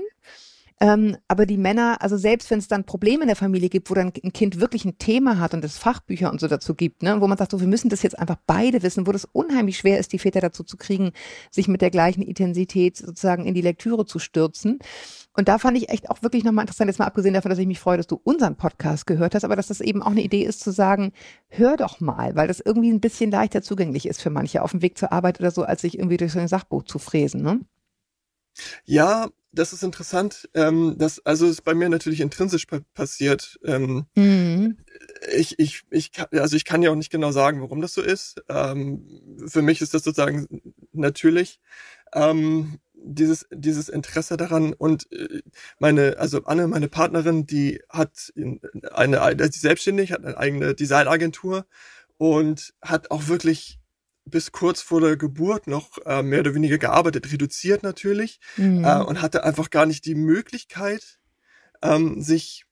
Ähm, 0.80 1.18
aber 1.28 1.48
die 1.48 1.58
Männer, 1.58 1.98
also 2.02 2.18
selbst 2.18 2.52
wenn 2.52 2.60
es 2.60 2.68
dann 2.68 2.84
Probleme 2.84 3.22
in 3.24 3.28
der 3.28 3.36
Familie 3.36 3.70
gibt, 3.70 3.90
wo 3.90 3.96
dann 3.96 4.14
ein 4.24 4.34
Kind 4.34 4.60
wirklich 4.60 4.86
ein 4.86 5.00
Thema 5.00 5.40
hat 5.40 5.56
und 5.56 5.64
es 5.66 5.80
Fachbücher 5.80 6.32
und 6.32 6.40
so 6.40 6.48
dazu 6.48 6.76
gibt, 6.76 7.02
ne, 7.02 7.20
wo 7.20 7.28
man 7.28 7.38
sagt, 7.38 7.52
so, 7.52 7.60
wir 7.60 7.68
müssen 7.68 7.90
das 7.90 8.04
jetzt 8.04 8.20
einfach 8.20 8.38
beide 8.46 8.84
wissen, 8.84 9.08
wo 9.08 9.12
das 9.12 9.26
unheimlich 9.26 9.80
schwer 9.80 9.98
ist, 9.98 10.14
die 10.14 10.20
Väter 10.20 10.40
dazu 10.40 10.64
zu 10.64 10.78
kriegen, 10.78 11.14
sich 11.50 11.68
mit 11.68 11.82
der 11.82 11.90
gleichen 11.90 12.22
Intensität 12.22 12.98
sozusagen 12.98 13.46
in 13.46 13.56
die 13.56 13.62
Lektüre 13.62 14.06
zu 14.06 14.20
stürzen. 14.20 14.78
Und 15.34 15.48
da 15.48 15.58
fand 15.58 15.78
ich 15.78 15.90
echt 15.90 16.12
auch 16.12 16.22
wirklich 16.22 16.44
nochmal 16.44 16.64
interessant, 16.64 16.90
jetzt 16.90 17.00
mal 17.00 17.06
abgesehen 17.06 17.34
davon, 17.34 17.50
dass 17.50 17.60
ich 17.60 17.68
mich 17.68 17.80
freue, 17.80 17.98
dass 17.98 18.08
du 18.08 18.20
unseren 18.24 18.56
Podcast 18.56 19.08
gehört 19.08 19.34
hast, 19.34 19.46
aber 19.46 19.56
dass 19.56 19.68
das 19.68 19.82
eben 19.82 20.04
auch 20.04 20.12
eine 20.12 20.22
Idee 20.22 20.44
ist 20.44 20.60
zu 20.60 20.72
sagen, 20.72 21.12
hör 21.48 21.76
doch 21.78 22.00
mal, 22.00 22.36
weil 22.36 22.48
das 22.48 22.60
irgendwie 22.60 22.92
ein 22.92 23.02
bisschen 23.02 23.32
leichter 23.32 23.64
zugänglich 23.64 24.08
ist 24.08 24.22
für 24.22 24.30
manche 24.30 24.62
auf 24.62 24.72
dem 24.72 24.84
Weg 24.84 24.98
zur 24.98 25.12
Arbeit 25.12 25.40
oder 25.40 25.50
so, 25.50 25.64
als 25.64 25.82
sich 25.82 25.98
irgendwie 25.98 26.18
durch 26.18 26.34
so 26.34 26.40
ein 26.40 26.48
Sachbuch 26.48 26.84
zu 26.84 27.00
fräsen, 27.00 27.42
ne? 27.42 27.62
Ja, 28.86 29.30
das 29.52 29.74
ist 29.74 29.84
interessant. 29.84 30.50
Ähm, 30.54 30.96
das, 30.98 31.26
also 31.26 31.48
ist 31.48 31.64
bei 31.64 31.74
mir 31.74 31.90
natürlich 31.90 32.22
intrinsisch 32.22 32.66
pa 32.66 32.80
passiert. 32.94 33.60
Ähm, 33.66 34.06
mhm. 34.16 34.78
ich, 35.36 35.58
ich, 35.60 35.84
ich, 35.90 36.12
also 36.32 36.56
ich 36.56 36.66
kann 36.66 36.84
ja 36.84 36.92
auch 36.92 36.96
nicht 36.96 37.12
genau 37.12 37.32
sagen, 37.32 37.62
warum 37.62 37.82
das 37.82 37.94
so 37.94 38.02
ist. 38.02 38.44
Ähm, 38.50 39.22
für 39.48 39.62
mich 39.62 39.82
ist 39.82 39.94
das 39.94 40.04
sozusagen 40.04 40.62
natürlich. 40.94 41.60
Ähm, 42.14 42.80
dieses, 43.00 43.48
dieses 43.52 43.90
Interesse 43.90 44.38
daran 44.38 44.74
und 44.74 45.12
äh, 45.12 45.42
meine, 45.80 46.18
also 46.18 46.44
Anne, 46.46 46.68
meine 46.68 46.88
Partnerin, 46.88 47.46
die 47.46 47.82
hat 47.90 48.34
eine, 48.92 49.36
die 49.36 49.60
selbstständig, 49.60 50.12
hat 50.12 50.26
eine 50.26 50.38
eigene 50.38 50.76
Designagentur 50.76 51.66
und 52.18 52.74
hat 52.82 53.12
auch 53.12 53.28
wirklich 53.28 53.80
bis 54.30 54.52
kurz 54.52 54.82
vor 54.82 55.02
der 55.02 55.18
Geburt 55.18 55.68
noch 55.68 55.98
äh, 56.06 56.24
mehr 56.24 56.42
oder 56.42 56.56
weniger 56.56 56.78
gearbeitet, 56.78 57.32
reduziert 57.32 57.84
natürlich, 57.84 58.40
mhm. 58.58 58.84
äh, 58.84 59.02
und 59.02 59.22
hatte 59.22 59.44
einfach 59.44 59.70
gar 59.70 59.86
nicht 59.86 60.06
die 60.06 60.16
Möglichkeit, 60.16 61.20
ähm, 61.82 62.22
sich 62.22 62.66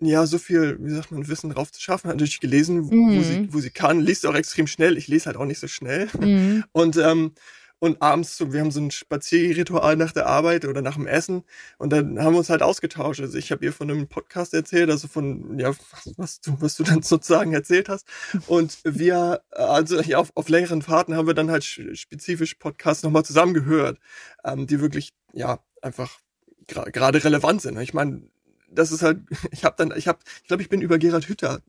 ja 0.00 0.26
so 0.26 0.38
viel, 0.38 0.78
wie 0.80 0.90
sagt 0.90 1.10
man, 1.10 1.28
Wissen 1.28 1.50
drauf 1.50 1.70
zu 1.70 1.80
schaffen. 1.80 2.08
Hat 2.08 2.16
natürlich 2.16 2.40
gelesen, 2.40 2.80
mhm. 2.82 3.18
wo 3.18 3.22
sie, 3.22 3.48
wo 3.52 3.60
sie 3.60 3.70
kann, 3.70 4.00
liest 4.00 4.26
auch 4.26 4.34
extrem 4.34 4.66
schnell. 4.66 4.96
Ich 4.96 5.08
lese 5.08 5.26
halt 5.26 5.36
auch 5.36 5.44
nicht 5.44 5.60
so 5.60 5.68
schnell. 5.68 6.08
Mhm. 6.18 6.64
Und 6.72 6.96
ähm, 6.96 7.32
und 7.80 8.00
abends, 8.02 8.36
so, 8.36 8.52
wir 8.52 8.60
haben 8.60 8.70
so 8.70 8.80
ein 8.80 8.90
Spazierritual 8.90 9.96
nach 9.96 10.12
der 10.12 10.26
Arbeit 10.26 10.66
oder 10.66 10.82
nach 10.82 10.94
dem 10.94 11.06
Essen 11.06 11.42
und 11.78 11.90
dann 11.92 12.22
haben 12.22 12.34
wir 12.34 12.38
uns 12.38 12.50
halt 12.50 12.62
ausgetauscht. 12.62 13.20
Also 13.20 13.38
ich 13.38 13.50
habe 13.50 13.64
ihr 13.64 13.72
von 13.72 13.90
einem 13.90 14.06
Podcast 14.06 14.54
erzählt, 14.54 14.90
also 14.90 15.08
von, 15.08 15.58
ja, 15.58 15.72
was 16.16 16.40
du, 16.40 16.56
was 16.60 16.76
du 16.76 16.84
dann 16.84 17.02
sozusagen 17.02 17.52
erzählt 17.54 17.88
hast. 17.88 18.06
Und 18.46 18.78
wir, 18.84 19.42
also 19.50 20.00
ja, 20.02 20.18
auf, 20.18 20.30
auf 20.34 20.48
längeren 20.48 20.82
Fahrten 20.82 21.16
haben 21.16 21.26
wir 21.26 21.34
dann 21.34 21.50
halt 21.50 21.64
spezifisch 21.64 22.54
Podcasts 22.54 23.02
nochmal 23.02 23.24
zusammengehört, 23.24 23.98
ähm, 24.44 24.66
die 24.66 24.80
wirklich, 24.80 25.12
ja, 25.32 25.58
einfach 25.80 26.18
gerade 26.66 27.24
relevant 27.24 27.62
sind. 27.62 27.80
Ich 27.80 27.94
meine, 27.94 28.22
das 28.70 28.92
ist 28.92 29.02
halt, 29.02 29.20
ich 29.50 29.64
habe 29.64 29.76
dann, 29.78 29.96
ich 29.96 30.06
habe, 30.06 30.18
ich 30.42 30.48
glaube, 30.48 30.62
ich 30.62 30.68
bin 30.68 30.82
über 30.82 30.98
Gerhard 30.98 31.28
Hütter 31.28 31.60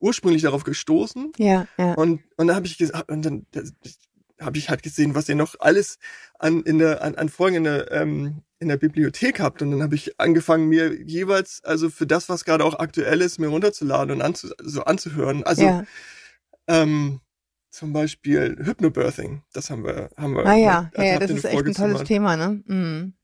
ursprünglich 0.00 0.42
darauf 0.42 0.64
gestoßen. 0.64 1.32
Ja, 1.38 1.66
ja. 1.78 1.94
Und, 1.94 2.22
und 2.36 2.48
dann 2.48 2.56
habe 2.56 2.66
ich 2.66 2.76
gesagt, 2.76 3.08
und 3.10 3.22
dann, 3.22 3.46
habe 4.44 4.58
ich 4.58 4.68
halt 4.68 4.82
gesehen, 4.82 5.14
was 5.14 5.28
ihr 5.28 5.34
noch 5.34 5.56
alles 5.60 5.98
an, 6.38 6.62
in 6.62 6.78
der, 6.78 7.02
an, 7.02 7.14
an 7.14 7.28
Folgen 7.28 7.56
in 7.56 7.64
der, 7.64 7.90
ähm, 7.92 8.42
in 8.58 8.68
der 8.68 8.76
Bibliothek 8.76 9.40
habt. 9.40 9.62
Und 9.62 9.70
dann 9.70 9.82
habe 9.82 9.94
ich 9.94 10.18
angefangen, 10.20 10.68
mir 10.68 11.00
jeweils, 11.02 11.62
also 11.64 11.90
für 11.90 12.06
das, 12.06 12.28
was 12.28 12.44
gerade 12.44 12.64
auch 12.64 12.78
aktuell 12.78 13.20
ist, 13.20 13.38
mir 13.38 13.48
runterzuladen 13.48 14.16
und 14.16 14.22
anzu, 14.22 14.48
so 14.62 14.84
anzuhören. 14.84 15.44
Also 15.44 15.64
ja. 15.64 15.84
ähm, 16.66 17.20
zum 17.70 17.92
Beispiel 17.92 18.58
Hypnobirthing, 18.62 19.42
das 19.52 19.70
haben 19.70 19.84
wir, 19.84 20.10
haben 20.16 20.34
wir. 20.34 20.44
Ah 20.44 20.54
ja, 20.54 20.90
ja, 20.96 21.04
ja 21.04 21.18
das 21.18 21.30
ist 21.30 21.44
echt 21.44 21.64
ein 21.64 21.74
tolles 21.74 22.04
Thema, 22.04 22.36
ne? 22.36 22.62
Mhm. 22.66 23.14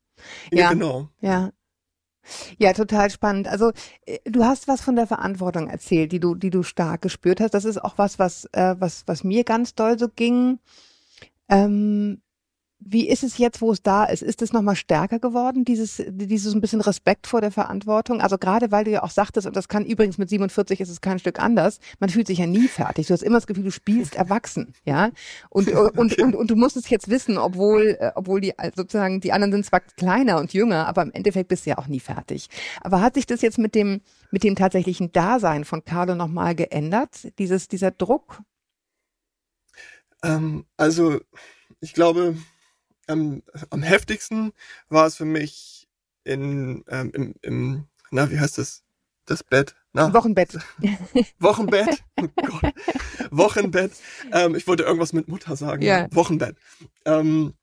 Ja, 0.50 0.58
ja, 0.58 0.72
genau. 0.72 1.10
Ja, 1.20 1.52
ja, 2.58 2.72
total 2.72 3.10
spannend. 3.10 3.48
Also 3.48 3.72
äh, 4.06 4.18
du 4.24 4.44
hast 4.44 4.68
was 4.68 4.80
von 4.80 4.96
der 4.96 5.06
Verantwortung 5.06 5.68
erzählt, 5.68 6.12
die 6.12 6.20
du, 6.20 6.34
die 6.34 6.50
du 6.50 6.62
stark 6.62 7.02
gespürt 7.02 7.40
hast. 7.40 7.54
Das 7.54 7.64
ist 7.64 7.82
auch 7.82 7.98
was, 7.98 8.18
was, 8.18 8.46
äh, 8.52 8.76
was, 8.78 9.04
was 9.06 9.24
mir 9.24 9.44
ganz 9.44 9.74
doll 9.74 9.98
so 9.98 10.08
ging. 10.08 10.58
Ähm, 11.48 12.20
wie 12.80 13.08
ist 13.08 13.24
es 13.24 13.38
jetzt, 13.38 13.60
wo 13.60 13.72
es 13.72 13.82
da 13.82 14.04
ist? 14.04 14.22
Ist 14.22 14.40
es 14.40 14.52
nochmal 14.52 14.76
stärker 14.76 15.18
geworden, 15.18 15.64
dieses, 15.64 16.02
dieses 16.08 16.54
ein 16.54 16.60
bisschen 16.60 16.80
Respekt 16.80 17.26
vor 17.26 17.40
der 17.40 17.50
Verantwortung? 17.50 18.20
Also 18.20 18.38
gerade 18.38 18.70
weil 18.70 18.84
du 18.84 18.92
ja 18.92 19.02
auch 19.02 19.10
sagtest, 19.10 19.46
und 19.46 19.56
das 19.56 19.68
kann 19.68 19.84
übrigens 19.84 20.16
mit 20.16 20.28
47 20.28 20.80
ist 20.80 20.88
es 20.88 21.00
kein 21.00 21.18
Stück 21.18 21.40
anders, 21.40 21.80
man 21.98 22.08
fühlt 22.08 22.28
sich 22.28 22.38
ja 22.38 22.46
nie 22.46 22.68
fertig. 22.68 23.08
Du 23.08 23.14
hast 23.14 23.22
immer 23.22 23.36
das 23.36 23.48
Gefühl, 23.48 23.64
du 23.64 23.72
spielst 23.72 24.14
erwachsen, 24.14 24.74
ja? 24.84 25.10
Und, 25.50 25.68
und, 25.68 25.98
und, 25.98 26.18
und, 26.18 26.36
und 26.36 26.50
du 26.50 26.56
musst 26.56 26.76
es 26.76 26.88
jetzt 26.88 27.08
wissen, 27.08 27.36
obwohl, 27.36 27.96
äh, 27.98 28.12
obwohl 28.14 28.40
die 28.40 28.52
sozusagen, 28.76 29.20
die 29.20 29.32
anderen 29.32 29.52
sind 29.52 29.66
zwar 29.66 29.80
kleiner 29.80 30.38
und 30.38 30.52
jünger, 30.52 30.86
aber 30.86 31.02
im 31.02 31.12
Endeffekt 31.12 31.48
bist 31.48 31.66
du 31.66 31.70
ja 31.70 31.78
auch 31.78 31.88
nie 31.88 32.00
fertig. 32.00 32.48
Aber 32.80 33.00
hat 33.00 33.14
sich 33.14 33.26
das 33.26 33.42
jetzt 33.42 33.58
mit 33.58 33.74
dem, 33.74 34.02
mit 34.30 34.44
dem 34.44 34.54
tatsächlichen 34.54 35.10
Dasein 35.10 35.64
von 35.64 35.84
Carlo 35.84 36.14
nochmal 36.14 36.54
geändert? 36.54 37.28
Dieses, 37.38 37.66
dieser 37.66 37.90
Druck? 37.90 38.40
Ähm, 40.22 40.66
also, 40.76 41.20
ich 41.80 41.94
glaube, 41.94 42.36
am, 43.06 43.42
am 43.70 43.82
heftigsten 43.82 44.52
war 44.88 45.06
es 45.06 45.16
für 45.16 45.24
mich 45.24 45.88
in, 46.24 46.84
ähm, 46.88 47.10
im, 47.14 47.34
im, 47.42 47.86
na, 48.10 48.30
wie 48.30 48.38
heißt 48.38 48.58
das? 48.58 48.84
Das 49.24 49.44
Bett. 49.44 49.74
Na? 49.92 50.12
Wochenbett. 50.14 50.58
Wochenbett. 51.38 52.02
Oh 52.16 52.28
Gott. 52.36 52.74
Wochenbett. 53.30 53.92
Ähm, 54.32 54.54
ich 54.54 54.66
wollte 54.66 54.84
irgendwas 54.84 55.12
mit 55.12 55.28
Mutter 55.28 55.54
sagen. 55.54 55.82
Ja. 55.82 56.08
Wochenbett. 56.12 56.56
Ähm, 57.04 57.54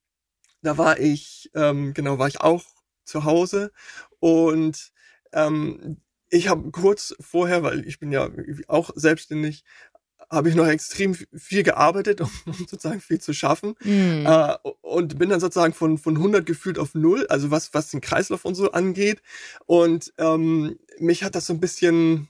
da 0.62 0.77
war 0.77 1.00
ich, 1.00 1.50
ähm, 1.55 1.93
genau, 1.93 2.19
war 2.19 2.27
ich 2.27 2.41
auch 2.41 2.63
zu 3.03 3.24
Hause 3.24 3.71
und 4.19 4.91
ähm, 5.33 6.01
ich 6.29 6.47
habe 6.50 6.71
kurz 6.71 7.15
vorher, 7.19 7.63
weil 7.63 7.88
ich 7.88 8.00
bin 8.00 8.12
ja 8.12 8.29
auch 8.67 8.91
selbstständig, 8.95 9.63
habe 10.29 10.50
ich 10.50 10.55
noch 10.55 10.67
extrem 10.67 11.13
viel 11.13 11.63
gearbeitet, 11.63 12.22
um, 12.22 12.29
sozusagen 12.67 13.01
viel 13.01 13.20
zu 13.20 13.34
schaffen. 13.34 13.75
Mhm. 13.84 14.25
Äh, 14.25 14.55
und 14.82 15.17
bin 15.17 15.29
dann 15.29 15.39
sozusagen 15.39 15.74
von, 15.74 15.98
von 15.98 16.17
100 16.17 16.46
gefühlt 16.46 16.79
auf 16.79 16.96
null, 16.96 17.25
also 17.27 17.51
was, 17.51 17.74
was 17.74 17.89
den 17.89 18.01
Kreislauf 18.01 18.46
und 18.46 18.55
so 18.55 18.72
angeht. 18.72 19.22
Und 19.65 20.13
ähm, 20.17 20.77
mich 21.00 21.24
hat 21.24 21.36
das 21.36 21.48
so 21.48 21.53
ein 21.53 21.60
bisschen 21.60 22.27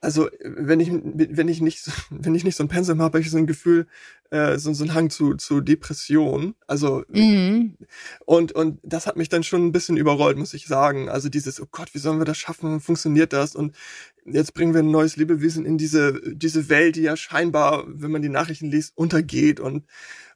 also 0.00 0.30
wenn 0.42 0.80
ich 0.80 0.90
wenn 0.90 1.48
ich 1.48 1.60
nicht 1.60 1.90
wenn 2.10 2.34
ich 2.34 2.44
nicht 2.44 2.56
so 2.56 2.64
ein 2.64 2.68
Pensum 2.68 3.00
habe, 3.00 3.18
habe 3.18 3.20
ich 3.20 3.30
so 3.30 3.36
ein 3.36 3.46
Gefühl, 3.46 3.86
äh, 4.30 4.58
so, 4.58 4.72
so 4.72 4.84
ein 4.84 4.94
Hang 4.94 5.10
zu 5.10 5.34
zu 5.34 5.60
Depression. 5.60 6.54
Also 6.66 7.04
mhm. 7.08 7.76
und 8.24 8.52
und 8.52 8.78
das 8.82 9.06
hat 9.06 9.16
mich 9.16 9.28
dann 9.28 9.42
schon 9.42 9.66
ein 9.66 9.72
bisschen 9.72 9.96
überrollt, 9.98 10.38
muss 10.38 10.54
ich 10.54 10.66
sagen. 10.66 11.08
Also 11.08 11.28
dieses 11.28 11.60
oh 11.60 11.66
Gott, 11.70 11.92
wie 11.92 11.98
sollen 11.98 12.18
wir 12.18 12.24
das 12.24 12.38
schaffen? 12.38 12.80
Funktioniert 12.80 13.32
das? 13.32 13.54
Und 13.54 13.76
jetzt 14.24 14.54
bringen 14.54 14.72
wir 14.72 14.80
ein 14.80 14.90
neues 14.90 15.16
Lebewesen 15.16 15.66
in 15.66 15.76
diese 15.76 16.20
diese 16.34 16.68
Welt, 16.70 16.96
die 16.96 17.02
ja 17.02 17.16
scheinbar, 17.16 17.84
wenn 17.86 18.10
man 18.10 18.22
die 18.22 18.28
Nachrichten 18.30 18.70
liest, 18.70 18.96
untergeht 18.96 19.60
und 19.60 19.84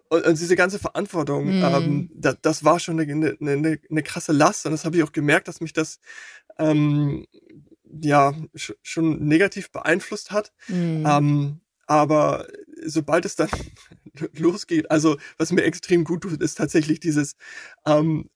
und, 0.08 0.26
und 0.26 0.38
diese 0.38 0.54
ganze 0.54 0.78
Verantwortung, 0.78 1.46
mhm. 1.46 1.64
ähm, 1.64 2.10
das, 2.14 2.36
das 2.42 2.64
war 2.64 2.78
schon 2.78 3.00
eine, 3.00 3.36
eine, 3.40 3.78
eine 3.90 4.02
krasse 4.02 4.32
Last 4.32 4.66
und 4.66 4.72
das 4.72 4.84
habe 4.84 4.96
ich 4.96 5.02
auch 5.02 5.12
gemerkt, 5.12 5.48
dass 5.48 5.62
mich 5.62 5.72
das 5.72 5.98
ähm, 6.58 7.26
ja 8.00 8.34
schon 8.82 9.26
negativ 9.26 9.70
beeinflusst 9.70 10.30
hat. 10.30 10.52
Mhm. 10.68 11.04
Ähm, 11.06 11.60
aber 11.86 12.46
sobald 12.84 13.24
es 13.24 13.36
dann 13.36 13.50
losgeht, 14.32 14.90
also 14.90 15.16
was 15.38 15.52
mir 15.52 15.62
extrem 15.62 16.04
gut 16.04 16.22
tut, 16.22 16.40
ist 16.42 16.56
tatsächlich 16.56 17.00
dieses 17.00 17.36
ähm, 17.86 18.30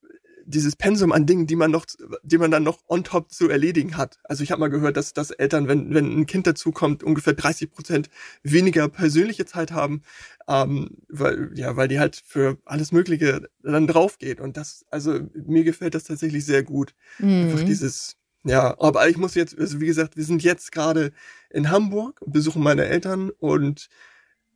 dieses 0.48 0.76
Pensum 0.76 1.12
an 1.12 1.26
Dingen, 1.26 1.46
die 1.46 1.56
man 1.56 1.70
noch, 1.70 1.84
die 2.22 2.38
man 2.38 2.50
dann 2.50 2.62
noch 2.62 2.78
on 2.88 3.04
top 3.04 3.30
zu 3.30 3.50
erledigen 3.50 3.98
hat. 3.98 4.18
Also 4.24 4.42
ich 4.42 4.50
habe 4.50 4.60
mal 4.60 4.70
gehört, 4.70 4.96
dass, 4.96 5.12
dass 5.12 5.30
Eltern, 5.30 5.68
wenn, 5.68 5.92
wenn 5.92 6.20
ein 6.20 6.26
Kind 6.26 6.46
dazukommt, 6.46 7.04
ungefähr 7.04 7.34
30 7.34 7.70
Prozent 7.70 8.08
weniger 8.42 8.88
persönliche 8.88 9.44
Zeit 9.44 9.72
haben, 9.72 10.02
ähm, 10.48 10.96
weil, 11.08 11.50
ja, 11.54 11.76
weil 11.76 11.88
die 11.88 12.00
halt 12.00 12.22
für 12.24 12.56
alles 12.64 12.92
Mögliche 12.92 13.50
dann 13.62 13.86
drauf 13.86 14.16
geht. 14.16 14.40
Und 14.40 14.56
das, 14.56 14.86
also 14.90 15.20
mir 15.34 15.64
gefällt 15.64 15.94
das 15.94 16.04
tatsächlich 16.04 16.46
sehr 16.46 16.62
gut. 16.62 16.94
Mhm. 17.18 17.50
Einfach 17.50 17.64
dieses, 17.64 18.16
ja, 18.44 18.78
aber 18.80 19.08
ich 19.08 19.16
muss 19.16 19.34
jetzt, 19.34 19.58
also 19.58 19.80
wie 19.80 19.86
gesagt, 19.86 20.16
wir 20.16 20.24
sind 20.24 20.42
jetzt 20.42 20.72
gerade 20.72 21.12
in 21.50 21.70
Hamburg 21.70 22.22
und 22.22 22.32
besuchen 22.32 22.62
meine 22.62 22.84
Eltern 22.86 23.30
und 23.30 23.88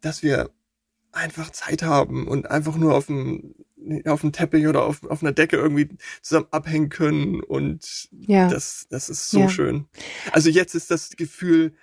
dass 0.00 0.22
wir 0.22 0.50
einfach 1.12 1.50
Zeit 1.50 1.82
haben 1.82 2.26
und 2.26 2.50
einfach 2.50 2.76
nur 2.76 2.94
auf 2.94 3.06
dem, 3.06 3.54
auf 4.06 4.22
dem 4.22 4.32
Teppich 4.32 4.66
oder 4.66 4.84
auf, 4.84 5.04
auf 5.04 5.22
einer 5.22 5.32
Decke 5.32 5.56
irgendwie 5.56 5.90
zusammen 6.22 6.46
abhängen 6.50 6.88
können 6.88 7.42
und 7.42 8.08
ja. 8.12 8.48
das, 8.48 8.86
das 8.88 9.10
ist 9.10 9.30
so 9.30 9.40
ja. 9.40 9.48
schön. 9.48 9.86
Also 10.32 10.48
jetzt 10.48 10.74
ist 10.74 10.90
das 10.90 11.10
Gefühl, 11.10 11.74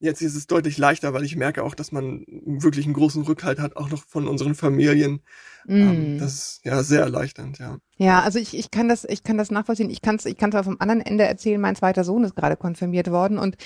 Jetzt 0.00 0.22
ist 0.22 0.36
es 0.36 0.46
deutlich 0.46 0.78
leichter, 0.78 1.12
weil 1.12 1.24
ich 1.24 1.34
merke 1.34 1.64
auch, 1.64 1.74
dass 1.74 1.90
man 1.90 2.24
wirklich 2.26 2.84
einen 2.84 2.94
großen 2.94 3.22
Rückhalt 3.22 3.58
hat, 3.58 3.76
auch 3.76 3.90
noch 3.90 4.04
von 4.06 4.28
unseren 4.28 4.54
Familien. 4.54 5.20
Mm. 5.66 6.18
das 6.18 6.34
ist 6.34 6.60
ja 6.64 6.82
sehr 6.82 7.00
erleichternd, 7.00 7.58
ja. 7.58 7.78
Ja, 7.96 8.22
also 8.22 8.38
ich, 8.38 8.56
ich 8.56 8.70
kann 8.70 8.88
das, 8.88 9.04
ich 9.04 9.24
kann 9.24 9.36
das 9.36 9.50
nachvollziehen. 9.50 9.90
Ich 9.90 10.00
kann 10.00 10.16
es, 10.16 10.24
ich 10.24 10.36
kann 10.36 10.52
es 10.52 10.64
vom 10.64 10.76
anderen 10.78 11.00
Ende 11.00 11.24
erzählen. 11.24 11.60
Mein 11.60 11.74
zweiter 11.74 12.04
Sohn 12.04 12.22
ist 12.24 12.36
gerade 12.36 12.56
konfirmiert 12.56 13.10
worden 13.10 13.38
und 13.38 13.56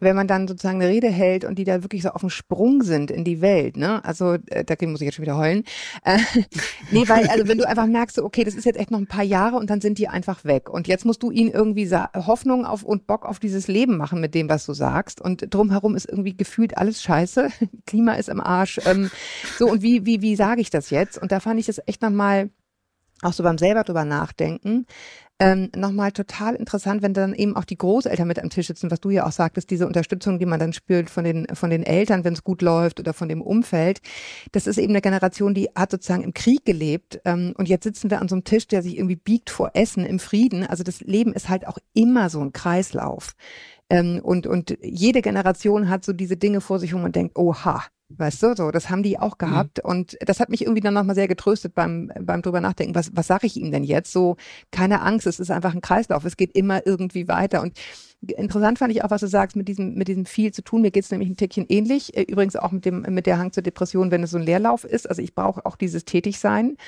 wenn 0.00 0.16
man 0.16 0.26
dann 0.26 0.46
sozusagen 0.46 0.80
eine 0.80 0.90
Rede 0.90 1.08
hält 1.08 1.44
und 1.44 1.58
die 1.58 1.64
da 1.64 1.82
wirklich 1.82 2.02
so 2.02 2.10
auf 2.10 2.20
dem 2.20 2.30
Sprung 2.30 2.82
sind 2.82 3.10
in 3.10 3.24
die 3.24 3.40
Welt, 3.40 3.76
ne? 3.76 4.04
Also 4.04 4.36
äh, 4.46 4.64
da 4.64 4.74
muss 4.86 5.00
ich 5.00 5.06
jetzt 5.06 5.14
schon 5.14 5.24
wieder 5.24 5.36
heulen. 5.36 5.64
Äh, 6.04 6.18
nee, 6.90 7.08
weil 7.08 7.26
also 7.28 7.48
wenn 7.48 7.58
du 7.58 7.68
einfach 7.68 7.86
merkst, 7.86 8.16
so, 8.16 8.24
okay, 8.24 8.44
das 8.44 8.54
ist 8.54 8.64
jetzt 8.64 8.78
echt 8.78 8.90
noch 8.90 8.98
ein 8.98 9.06
paar 9.06 9.24
Jahre 9.24 9.56
und 9.56 9.70
dann 9.70 9.80
sind 9.80 9.98
die 9.98 10.08
einfach 10.08 10.44
weg 10.44 10.70
und 10.70 10.88
jetzt 10.88 11.04
musst 11.04 11.22
du 11.22 11.30
ihnen 11.30 11.50
irgendwie 11.50 11.88
Hoffnung 11.90 12.64
auf 12.64 12.82
und 12.82 13.06
Bock 13.06 13.26
auf 13.26 13.38
dieses 13.38 13.68
Leben 13.68 13.96
machen 13.96 14.20
mit 14.20 14.34
dem, 14.34 14.48
was 14.48 14.66
du 14.66 14.72
sagst 14.72 15.20
und 15.20 15.52
drumherum 15.52 15.96
ist 15.96 16.08
irgendwie 16.08 16.36
gefühlt 16.36 16.76
alles 16.76 17.02
Scheiße, 17.02 17.48
Klima 17.86 18.14
ist 18.14 18.28
im 18.28 18.40
Arsch. 18.40 18.80
Ähm, 18.86 19.10
so 19.58 19.70
und 19.70 19.82
wie 19.82 20.06
wie 20.06 20.22
wie 20.22 20.36
sage 20.36 20.60
ich 20.60 20.70
das 20.70 20.90
jetzt? 20.90 21.18
Und 21.18 21.32
da 21.32 21.40
fand 21.40 21.60
ich 21.60 21.66
das 21.66 21.80
echt 21.86 22.02
nochmal 22.02 22.50
auch 23.22 23.32
so 23.32 23.42
beim 23.42 23.58
selber 23.58 23.82
drüber 23.82 24.04
nachdenken, 24.04 24.86
ähm, 25.40 25.70
nochmal 25.76 26.10
total 26.10 26.56
interessant, 26.56 27.02
wenn 27.02 27.14
dann 27.14 27.32
eben 27.32 27.54
auch 27.54 27.64
die 27.64 27.78
Großeltern 27.78 28.26
mit 28.26 28.40
am 28.40 28.50
Tisch 28.50 28.66
sitzen, 28.66 28.90
was 28.90 29.00
du 29.00 29.10
ja 29.10 29.24
auch 29.24 29.32
sagtest, 29.32 29.70
diese 29.70 29.86
Unterstützung, 29.86 30.38
die 30.40 30.46
man 30.46 30.58
dann 30.58 30.72
spürt 30.72 31.10
von 31.10 31.22
den, 31.22 31.46
von 31.54 31.70
den 31.70 31.84
Eltern, 31.84 32.24
wenn 32.24 32.32
es 32.32 32.42
gut 32.42 32.60
läuft 32.60 32.98
oder 32.98 33.12
von 33.12 33.28
dem 33.28 33.40
Umfeld. 33.40 34.00
Das 34.50 34.66
ist 34.66 34.78
eben 34.78 34.92
eine 34.92 35.00
Generation, 35.00 35.54
die 35.54 35.68
hat 35.76 35.92
sozusagen 35.92 36.24
im 36.24 36.34
Krieg 36.34 36.64
gelebt 36.64 37.20
ähm, 37.24 37.54
und 37.56 37.68
jetzt 37.68 37.84
sitzen 37.84 38.10
wir 38.10 38.20
an 38.20 38.28
so 38.28 38.34
einem 38.34 38.44
Tisch, 38.44 38.66
der 38.66 38.82
sich 38.82 38.96
irgendwie 38.96 39.16
biegt 39.16 39.50
vor 39.50 39.70
Essen 39.74 40.04
im 40.04 40.18
Frieden. 40.18 40.66
Also 40.66 40.82
das 40.82 41.00
Leben 41.00 41.32
ist 41.32 41.48
halt 41.48 41.68
auch 41.68 41.78
immer 41.94 42.30
so 42.30 42.40
ein 42.40 42.52
Kreislauf. 42.52 43.34
Ähm, 43.90 44.20
und, 44.22 44.46
und 44.46 44.76
jede 44.82 45.22
Generation 45.22 45.88
hat 45.88 46.04
so 46.04 46.12
diese 46.12 46.36
Dinge 46.36 46.60
vor 46.60 46.80
sich, 46.80 46.92
wo 46.94 46.98
man 46.98 47.12
denkt, 47.12 47.38
oha, 47.38 47.84
Weißt 48.10 48.42
du, 48.42 48.56
so, 48.56 48.70
das 48.70 48.88
haben 48.88 49.02
die 49.02 49.18
auch 49.18 49.34
mhm. 49.34 49.46
gehabt. 49.46 49.78
Mhm. 49.84 49.90
Und 49.90 50.18
das 50.20 50.40
hat 50.40 50.48
mich 50.48 50.62
irgendwie 50.62 50.80
dann 50.80 50.94
nochmal 50.94 51.14
sehr 51.14 51.28
getröstet 51.28 51.74
beim, 51.74 52.10
beim 52.18 52.40
drüber 52.40 52.60
nachdenken. 52.60 52.94
Was, 52.94 53.10
was 53.14 53.26
sage 53.26 53.46
ich 53.46 53.56
ihm 53.56 53.70
denn 53.70 53.84
jetzt? 53.84 54.12
So, 54.12 54.36
keine 54.70 55.02
Angst, 55.02 55.26
es 55.26 55.38
ist 55.38 55.50
einfach 55.50 55.74
ein 55.74 55.82
Kreislauf. 55.82 56.24
Es 56.24 56.38
geht 56.38 56.56
immer 56.56 56.86
irgendwie 56.86 57.28
weiter. 57.28 57.60
Und 57.60 57.78
interessant 58.26 58.78
fand 58.78 58.92
ich 58.92 59.04
auch, 59.04 59.10
was 59.10 59.20
du 59.20 59.26
sagst, 59.26 59.56
mit 59.56 59.68
diesem, 59.68 59.94
mit 59.94 60.08
diesem 60.08 60.24
viel 60.24 60.52
zu 60.52 60.62
tun. 60.62 60.80
Mir 60.80 60.90
geht's 60.90 61.10
nämlich 61.10 61.28
ein 61.28 61.36
Tickchen 61.36 61.66
ähnlich. 61.68 62.16
Äh, 62.16 62.22
übrigens 62.22 62.56
auch 62.56 62.72
mit 62.72 62.86
dem, 62.86 63.02
mit 63.02 63.26
der 63.26 63.38
Hang 63.38 63.52
zur 63.52 63.62
Depression, 63.62 64.10
wenn 64.10 64.22
es 64.22 64.30
so 64.30 64.38
ein 64.38 64.44
Leerlauf 64.44 64.84
ist. 64.84 65.08
Also 65.08 65.20
ich 65.20 65.34
brauche 65.34 65.66
auch 65.66 65.76
dieses 65.76 66.06
Tätigsein. 66.06 66.78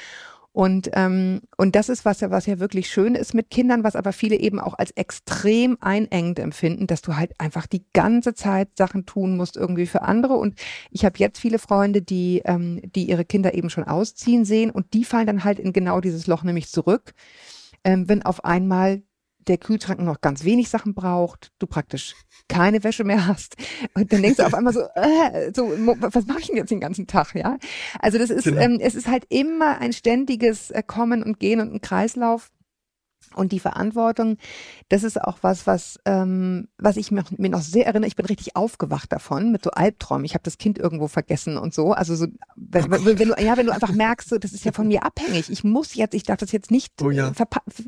Und, 0.52 0.90
ähm, 0.94 1.42
und 1.56 1.76
das 1.76 1.88
ist 1.88 2.04
was 2.04 2.20
ja, 2.20 2.30
was 2.30 2.46
ja 2.46 2.58
wirklich 2.58 2.90
schön 2.90 3.14
ist 3.14 3.34
mit 3.34 3.50
Kindern, 3.50 3.84
was 3.84 3.94
aber 3.94 4.12
viele 4.12 4.36
eben 4.36 4.58
auch 4.58 4.74
als 4.74 4.90
extrem 4.92 5.78
einengend 5.80 6.40
empfinden, 6.40 6.88
dass 6.88 7.02
du 7.02 7.16
halt 7.16 7.38
einfach 7.38 7.68
die 7.68 7.84
ganze 7.92 8.34
Zeit 8.34 8.76
Sachen 8.76 9.06
tun 9.06 9.36
musst 9.36 9.56
irgendwie 9.56 9.86
für 9.86 10.02
andere. 10.02 10.34
Und 10.34 10.56
ich 10.90 11.04
habe 11.04 11.18
jetzt 11.18 11.38
viele 11.38 11.60
Freunde, 11.60 12.02
die, 12.02 12.42
ähm, 12.44 12.80
die 12.96 13.08
ihre 13.08 13.24
Kinder 13.24 13.54
eben 13.54 13.70
schon 13.70 13.84
ausziehen 13.84 14.44
sehen 14.44 14.70
und 14.70 14.92
die 14.92 15.04
fallen 15.04 15.28
dann 15.28 15.44
halt 15.44 15.60
in 15.60 15.72
genau 15.72 16.00
dieses 16.00 16.26
Loch 16.26 16.42
nämlich 16.42 16.68
zurück, 16.68 17.14
ähm, 17.84 18.08
wenn 18.08 18.24
auf 18.24 18.44
einmal 18.44 19.02
der 19.50 19.58
Kühlschrank 19.58 20.00
noch 20.00 20.20
ganz 20.20 20.44
wenig 20.44 20.70
Sachen 20.70 20.94
braucht, 20.94 21.50
du 21.58 21.66
praktisch 21.66 22.14
keine 22.48 22.84
Wäsche 22.84 23.02
mehr 23.02 23.26
hast 23.26 23.56
und 23.94 24.12
dann 24.12 24.22
denkst 24.22 24.36
du 24.36 24.46
auf 24.46 24.54
einmal 24.54 24.72
so, 24.72 24.80
äh, 24.94 25.50
so 25.54 25.68
was 25.68 26.26
mache 26.26 26.38
ich 26.38 26.46
denn 26.46 26.56
jetzt 26.56 26.70
den 26.70 26.78
ganzen 26.78 27.08
Tag, 27.08 27.34
ja? 27.34 27.58
Also 27.98 28.18
das 28.18 28.30
ist, 28.30 28.44
genau. 28.44 28.60
ähm, 28.60 28.78
es 28.80 28.94
ist 28.94 29.08
halt 29.08 29.24
immer 29.28 29.78
ein 29.78 29.92
ständiges 29.92 30.70
äh, 30.70 30.84
Kommen 30.86 31.24
und 31.24 31.40
Gehen 31.40 31.60
und 31.60 31.74
ein 31.74 31.80
Kreislauf. 31.80 32.50
Und 33.34 33.52
die 33.52 33.60
Verantwortung, 33.60 34.38
das 34.88 35.04
ist 35.04 35.20
auch 35.20 35.38
was, 35.42 35.66
was, 35.66 35.98
ähm, 36.04 36.68
was 36.78 36.96
ich 36.96 37.12
mir, 37.12 37.22
mir 37.36 37.50
noch 37.50 37.62
sehr 37.62 37.86
erinnere. 37.86 38.08
Ich 38.08 38.16
bin 38.16 38.26
richtig 38.26 38.56
aufgewacht 38.56 39.12
davon 39.12 39.52
mit 39.52 39.62
so 39.62 39.70
Albträumen. 39.70 40.24
Ich 40.24 40.34
habe 40.34 40.42
das 40.42 40.58
Kind 40.58 40.78
irgendwo 40.78 41.06
vergessen 41.06 41.56
und 41.56 41.72
so. 41.72 41.92
Also 41.92 42.16
so, 42.16 42.26
wenn, 42.56 42.90
wenn, 42.90 43.18
wenn, 43.18 43.28
du, 43.28 43.34
ja, 43.38 43.56
wenn 43.56 43.66
du 43.66 43.72
einfach 43.72 43.92
merkst, 43.92 44.28
so, 44.28 44.38
das 44.38 44.52
ist 44.52 44.64
ja 44.64 44.72
von 44.72 44.88
mir 44.88 45.04
abhängig. 45.04 45.48
Ich 45.48 45.62
muss 45.62 45.94
jetzt, 45.94 46.14
ich 46.14 46.24
darf 46.24 46.38
das 46.38 46.50
jetzt 46.50 46.72
nicht 46.72 47.00
oh 47.02 47.10
ja. 47.10 47.32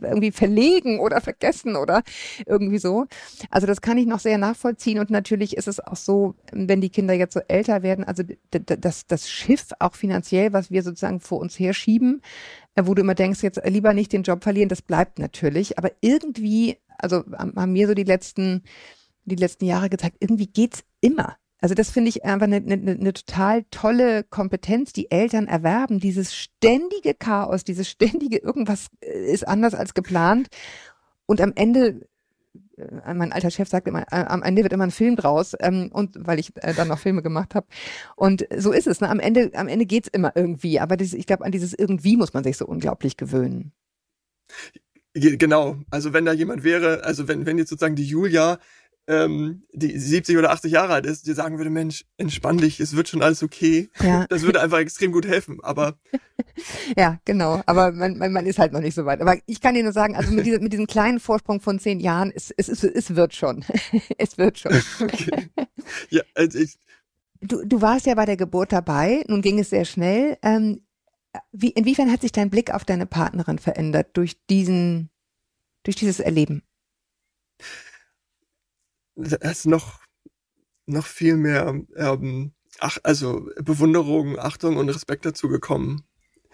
irgendwie 0.00 0.30
verlegen 0.30 1.00
oder 1.00 1.20
vergessen 1.20 1.74
oder 1.74 2.02
irgendwie 2.46 2.78
so. 2.78 3.06
Also 3.50 3.66
das 3.66 3.80
kann 3.80 3.98
ich 3.98 4.06
noch 4.06 4.20
sehr 4.20 4.38
nachvollziehen. 4.38 5.00
Und 5.00 5.10
natürlich 5.10 5.56
ist 5.56 5.66
es 5.66 5.80
auch 5.80 5.96
so, 5.96 6.36
wenn 6.52 6.80
die 6.80 6.90
Kinder 6.90 7.14
jetzt 7.14 7.34
so 7.34 7.40
älter 7.48 7.82
werden, 7.82 8.04
also 8.04 8.22
das, 8.50 9.06
das 9.06 9.28
Schiff 9.28 9.66
auch 9.80 9.94
finanziell, 9.94 10.52
was 10.52 10.70
wir 10.70 10.82
sozusagen 10.82 11.20
vor 11.20 11.40
uns 11.40 11.58
herschieben, 11.58 12.22
äh, 12.22 12.61
wo 12.80 12.94
du 12.94 13.02
immer 13.02 13.14
denkst, 13.14 13.42
jetzt 13.42 13.60
lieber 13.64 13.92
nicht 13.94 14.12
den 14.12 14.22
Job 14.22 14.42
verlieren, 14.42 14.68
das 14.68 14.82
bleibt 14.82 15.18
natürlich. 15.18 15.78
Aber 15.78 15.90
irgendwie, 16.00 16.78
also 16.98 17.24
haben 17.36 17.72
mir 17.72 17.86
so 17.86 17.94
die 17.94 18.04
letzten, 18.04 18.62
die 19.24 19.36
letzten 19.36 19.66
Jahre 19.66 19.90
gezeigt, 19.90 20.16
irgendwie 20.20 20.46
geht's 20.46 20.84
immer. 21.00 21.36
Also 21.62 21.76
das 21.76 21.90
finde 21.90 22.08
ich 22.08 22.24
einfach 22.24 22.46
eine, 22.46 22.56
eine, 22.56 22.74
eine 22.74 23.12
total 23.12 23.64
tolle 23.70 24.24
Kompetenz, 24.24 24.92
die 24.92 25.12
Eltern 25.12 25.46
erwerben. 25.46 26.00
Dieses 26.00 26.34
ständige 26.34 27.14
Chaos, 27.14 27.62
dieses 27.62 27.88
ständige 27.88 28.38
irgendwas 28.38 28.88
äh, 29.00 29.32
ist 29.32 29.46
anders 29.46 29.74
als 29.74 29.94
geplant. 29.94 30.48
Und 31.26 31.40
am 31.40 31.52
Ende 31.54 31.88
äh, 31.88 32.00
mein 33.14 33.32
alter 33.32 33.50
Chef 33.50 33.68
sagt 33.68 33.88
immer, 33.88 34.02
äh, 34.10 34.24
am 34.26 34.42
Ende 34.42 34.62
wird 34.62 34.72
immer 34.72 34.84
ein 34.84 34.90
Film 34.90 35.16
draus, 35.16 35.54
ähm, 35.60 35.90
und 35.92 36.16
weil 36.18 36.38
ich 36.38 36.52
äh, 36.56 36.74
dann 36.74 36.88
noch 36.88 36.98
Filme 36.98 37.22
gemacht 37.22 37.54
habe. 37.54 37.66
Und 38.16 38.46
so 38.56 38.72
ist 38.72 38.86
es. 38.86 39.00
Ne? 39.00 39.08
Am 39.08 39.20
Ende, 39.20 39.50
am 39.54 39.68
Ende 39.68 39.86
geht's 39.86 40.08
immer 40.08 40.32
irgendwie. 40.34 40.80
Aber 40.80 40.96
dieses, 40.96 41.14
ich 41.14 41.26
glaube, 41.26 41.44
an 41.44 41.52
dieses 41.52 41.74
irgendwie 41.74 42.16
muss 42.16 42.34
man 42.34 42.44
sich 42.44 42.56
so 42.56 42.66
unglaublich 42.66 43.16
gewöhnen. 43.16 43.72
Genau. 45.14 45.76
Also 45.90 46.14
wenn 46.14 46.24
da 46.24 46.32
jemand 46.32 46.64
wäre, 46.64 47.04
also 47.04 47.28
wenn, 47.28 47.44
wenn 47.44 47.58
jetzt 47.58 47.68
sozusagen 47.68 47.96
die 47.96 48.06
Julia 48.06 48.58
ähm, 49.12 49.62
die 49.72 49.98
70 49.98 50.38
oder 50.38 50.50
80 50.50 50.72
Jahre 50.72 50.94
alt 50.94 51.06
ist, 51.06 51.26
die 51.26 51.32
sagen 51.32 51.58
würde, 51.58 51.70
Mensch, 51.70 52.04
entspann 52.16 52.58
dich, 52.58 52.80
es 52.80 52.96
wird 52.96 53.08
schon 53.08 53.22
alles 53.22 53.42
okay. 53.42 53.90
Ja. 54.00 54.26
Das 54.28 54.42
würde 54.42 54.60
einfach 54.60 54.78
extrem 54.78 55.12
gut 55.12 55.26
helfen. 55.26 55.58
Aber 55.62 55.98
ja, 56.96 57.18
genau. 57.24 57.62
Aber 57.66 57.92
man, 57.92 58.16
man, 58.16 58.32
man 58.32 58.46
ist 58.46 58.58
halt 58.58 58.72
noch 58.72 58.80
nicht 58.80 58.94
so 58.94 59.04
weit. 59.04 59.20
Aber 59.20 59.36
ich 59.46 59.60
kann 59.60 59.74
dir 59.74 59.82
nur 59.82 59.92
sagen, 59.92 60.16
also 60.16 60.32
mit, 60.32 60.46
dieser, 60.46 60.60
mit 60.60 60.72
diesem 60.72 60.86
kleinen 60.86 61.20
Vorsprung 61.20 61.60
von 61.60 61.78
zehn 61.78 62.00
Jahren, 62.00 62.32
es, 62.34 62.50
es, 62.56 62.68
es, 62.68 62.84
es 62.84 63.14
wird 63.14 63.34
schon. 63.34 63.64
es 64.18 64.38
wird 64.38 64.58
schon. 64.58 64.72
Okay. 65.00 65.48
Ja, 66.08 66.22
also 66.34 66.58
ich, 66.58 66.78
du, 67.40 67.64
du 67.66 67.82
warst 67.82 68.06
ja 68.06 68.14
bei 68.14 68.24
der 68.24 68.36
Geburt 68.36 68.72
dabei. 68.72 69.24
Nun 69.28 69.42
ging 69.42 69.58
es 69.58 69.70
sehr 69.70 69.84
schnell. 69.84 70.38
Ähm, 70.42 70.80
wie, 71.52 71.70
inwiefern 71.70 72.10
hat 72.10 72.22
sich 72.22 72.32
dein 72.32 72.50
Blick 72.50 72.72
auf 72.72 72.84
deine 72.84 73.06
Partnerin 73.06 73.58
verändert 73.58 74.08
durch 74.14 74.36
diesen, 74.46 75.10
durch 75.82 75.96
dieses 75.96 76.20
Erleben? 76.20 76.62
Da 79.16 79.36
ist 79.50 79.66
noch, 79.66 80.00
noch 80.86 81.06
viel 81.06 81.36
mehr, 81.36 81.80
ähm, 81.96 82.52
ach, 82.78 82.98
also 83.02 83.48
Bewunderung, 83.56 84.38
Achtung 84.38 84.76
und 84.76 84.88
Respekt 84.88 85.24
dazu 85.24 85.48
gekommen. 85.48 86.02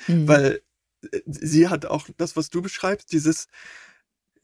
Mhm. 0.06 0.28
Weil 0.28 0.62
äh, 1.10 1.20
sie 1.26 1.68
hat 1.68 1.86
auch 1.86 2.08
das, 2.16 2.36
was 2.36 2.50
du 2.50 2.62
beschreibst, 2.62 3.12
dieses, 3.12 3.46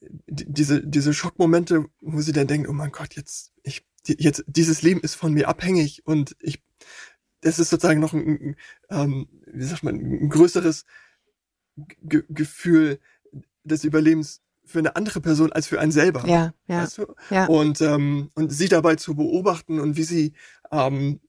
diese, 0.00 0.86
diese 0.86 1.14
Schockmomente, 1.14 1.86
wo 2.00 2.20
sie 2.20 2.32
dann 2.32 2.46
denkt, 2.46 2.68
oh 2.68 2.72
mein 2.72 2.92
Gott, 2.92 3.14
jetzt, 3.14 3.52
ich, 3.62 3.86
jetzt, 4.06 4.44
dieses 4.46 4.82
Leben 4.82 5.00
ist 5.00 5.14
von 5.14 5.32
mir 5.32 5.48
abhängig 5.48 6.06
und 6.06 6.36
ich, 6.40 6.62
das 7.40 7.58
ist 7.58 7.70
sozusagen 7.70 8.00
noch 8.00 8.12
ein, 8.12 8.56
ähm, 8.90 9.28
wie 9.46 9.64
sagt 9.64 9.82
man, 9.82 9.96
ein 9.96 10.28
größeres 10.28 10.84
G 11.76 12.22
Gefühl 12.28 13.00
des 13.64 13.84
Überlebens 13.84 14.42
für 14.64 14.78
eine 14.78 14.96
andere 14.96 15.20
Person 15.20 15.52
als 15.52 15.66
für 15.66 15.80
einen 15.80 15.92
selber. 15.92 16.26
Ja, 16.26 16.54
ja. 16.66 16.82
Weißt 16.82 16.98
du? 16.98 17.14
ja. 17.30 17.46
Und, 17.46 17.80
ähm, 17.80 18.30
und 18.34 18.50
sie 18.50 18.68
dabei 18.68 18.96
zu 18.96 19.14
beobachten 19.14 19.80
und 19.80 19.96
wie 19.96 20.04
sie, 20.04 20.32
ähm, 20.70 21.20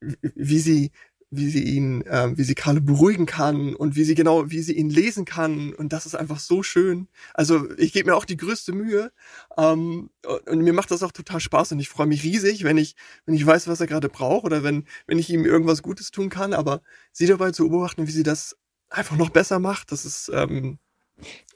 wie 0.00 0.58
sie, 0.58 0.92
wie 1.32 1.48
sie 1.48 1.62
ihn, 1.62 2.02
ähm, 2.08 2.36
wie 2.36 2.42
sie 2.42 2.54
Karle 2.54 2.80
beruhigen 2.80 3.24
kann 3.24 3.74
und 3.74 3.94
wie 3.94 4.02
sie 4.02 4.16
genau, 4.16 4.50
wie 4.50 4.62
sie 4.62 4.72
ihn 4.72 4.90
lesen 4.90 5.24
kann. 5.24 5.72
Und 5.74 5.92
das 5.92 6.06
ist 6.06 6.16
einfach 6.16 6.40
so 6.40 6.62
schön. 6.62 7.06
Also 7.34 7.70
ich 7.76 7.92
gebe 7.92 8.10
mir 8.10 8.16
auch 8.16 8.24
die 8.24 8.36
größte 8.36 8.72
Mühe. 8.72 9.12
Ähm, 9.56 10.10
und 10.46 10.58
mir 10.62 10.72
macht 10.72 10.90
das 10.90 11.04
auch 11.04 11.12
total 11.12 11.38
Spaß 11.40 11.72
und 11.72 11.80
ich 11.80 11.88
freue 11.88 12.08
mich 12.08 12.24
riesig, 12.24 12.64
wenn 12.64 12.78
ich, 12.78 12.96
wenn 13.26 13.34
ich 13.34 13.46
weiß, 13.46 13.68
was 13.68 13.80
er 13.80 13.86
gerade 13.86 14.08
braucht 14.08 14.44
oder 14.44 14.64
wenn, 14.64 14.86
wenn 15.06 15.18
ich 15.18 15.30
ihm 15.30 15.44
irgendwas 15.44 15.82
Gutes 15.82 16.10
tun 16.10 16.30
kann. 16.30 16.52
Aber 16.52 16.82
sie 17.12 17.26
dabei 17.26 17.52
zu 17.52 17.68
beobachten, 17.68 18.08
wie 18.08 18.12
sie 18.12 18.24
das 18.24 18.56
einfach 18.88 19.16
noch 19.16 19.30
besser 19.30 19.60
macht, 19.60 19.92
das 19.92 20.04
ist, 20.04 20.30
ähm, 20.34 20.78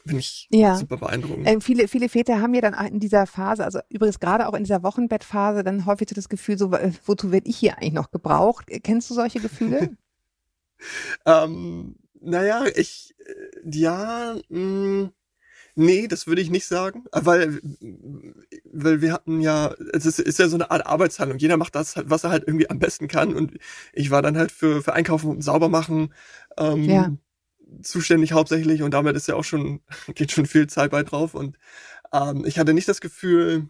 Finde 0.07 0.21
ich 0.21 0.49
ja. 0.51 0.77
super 0.77 0.99
beeindruckend. 0.99 1.49
Ähm, 1.49 1.61
viele, 1.63 1.89
viele 1.89 2.11
Väter 2.11 2.41
haben 2.41 2.53
ja 2.53 2.61
dann 2.61 2.75
in 2.87 3.01
dieser 3.01 3.27
Phase, 3.27 3.65
also 3.65 3.81
übrigens 3.89 4.21
gerade 4.21 4.47
auch 4.47 4.53
in 4.53 4.65
dieser 4.65 4.83
Wochenbettphase, 4.83 5.65
dann 5.65 5.87
häufig 5.87 6.09
so 6.11 6.15
das 6.15 6.29
Gefühl, 6.29 6.59
so, 6.59 6.71
äh, 6.73 6.93
wozu 7.07 7.33
werde 7.33 7.49
ich 7.49 7.57
hier 7.57 7.79
eigentlich 7.79 7.95
noch 7.95 8.11
gebraucht? 8.11 8.67
Kennst 8.83 9.09
du 9.09 9.15
solche 9.15 9.41
Gefühle? 9.41 9.97
ähm, 11.27 11.97
naja, 12.21 12.65
ich, 12.77 13.15
äh, 13.19 13.71
ja, 13.71 14.37
mh, 14.51 14.61
mm, 14.61 15.11
nee, 15.77 16.07
das 16.07 16.27
würde 16.27 16.43
ich 16.43 16.51
nicht 16.51 16.67
sagen, 16.67 17.05
weil, 17.11 17.61
weil 18.71 19.01
wir 19.01 19.11
hatten 19.15 19.41
ja, 19.41 19.75
es 19.95 20.05
ist, 20.05 20.19
ist 20.19 20.39
ja 20.39 20.49
so 20.49 20.57
eine 20.57 20.71
Art 20.71 20.87
Arbeitsteilung. 20.87 21.39
Jeder 21.39 21.57
macht 21.57 21.75
das, 21.75 21.95
was 22.05 22.25
er 22.25 22.31
halt 22.31 22.45
irgendwie 22.47 22.69
am 22.69 22.79
besten 22.79 23.09
kann 23.09 23.35
und 23.35 23.57
ich 23.95 24.11
war 24.11 24.21
dann 24.21 24.37
halt 24.37 24.53
für, 24.53 24.83
für 24.83 24.93
Einkaufen 24.93 25.31
und 25.31 25.43
Saubermachen, 25.43 26.13
ähm, 26.59 26.85
ja 26.85 27.11
zuständig 27.83 28.33
hauptsächlich 28.33 28.83
und 28.83 28.93
damit 28.93 29.17
ist 29.17 29.29
ja 29.29 29.35
auch 29.35 29.45
schon, 29.45 29.81
geht 30.15 30.33
schon 30.33 30.47
viel 30.47 30.67
Zeit 30.67 30.91
bei 30.91 31.03
drauf. 31.03 31.35
Und 31.35 31.59
ähm, 32.13 32.45
ich 32.47 32.59
hatte 32.59 32.75
nicht 32.75 32.89
das 32.89 33.01
Gefühl, 33.01 33.69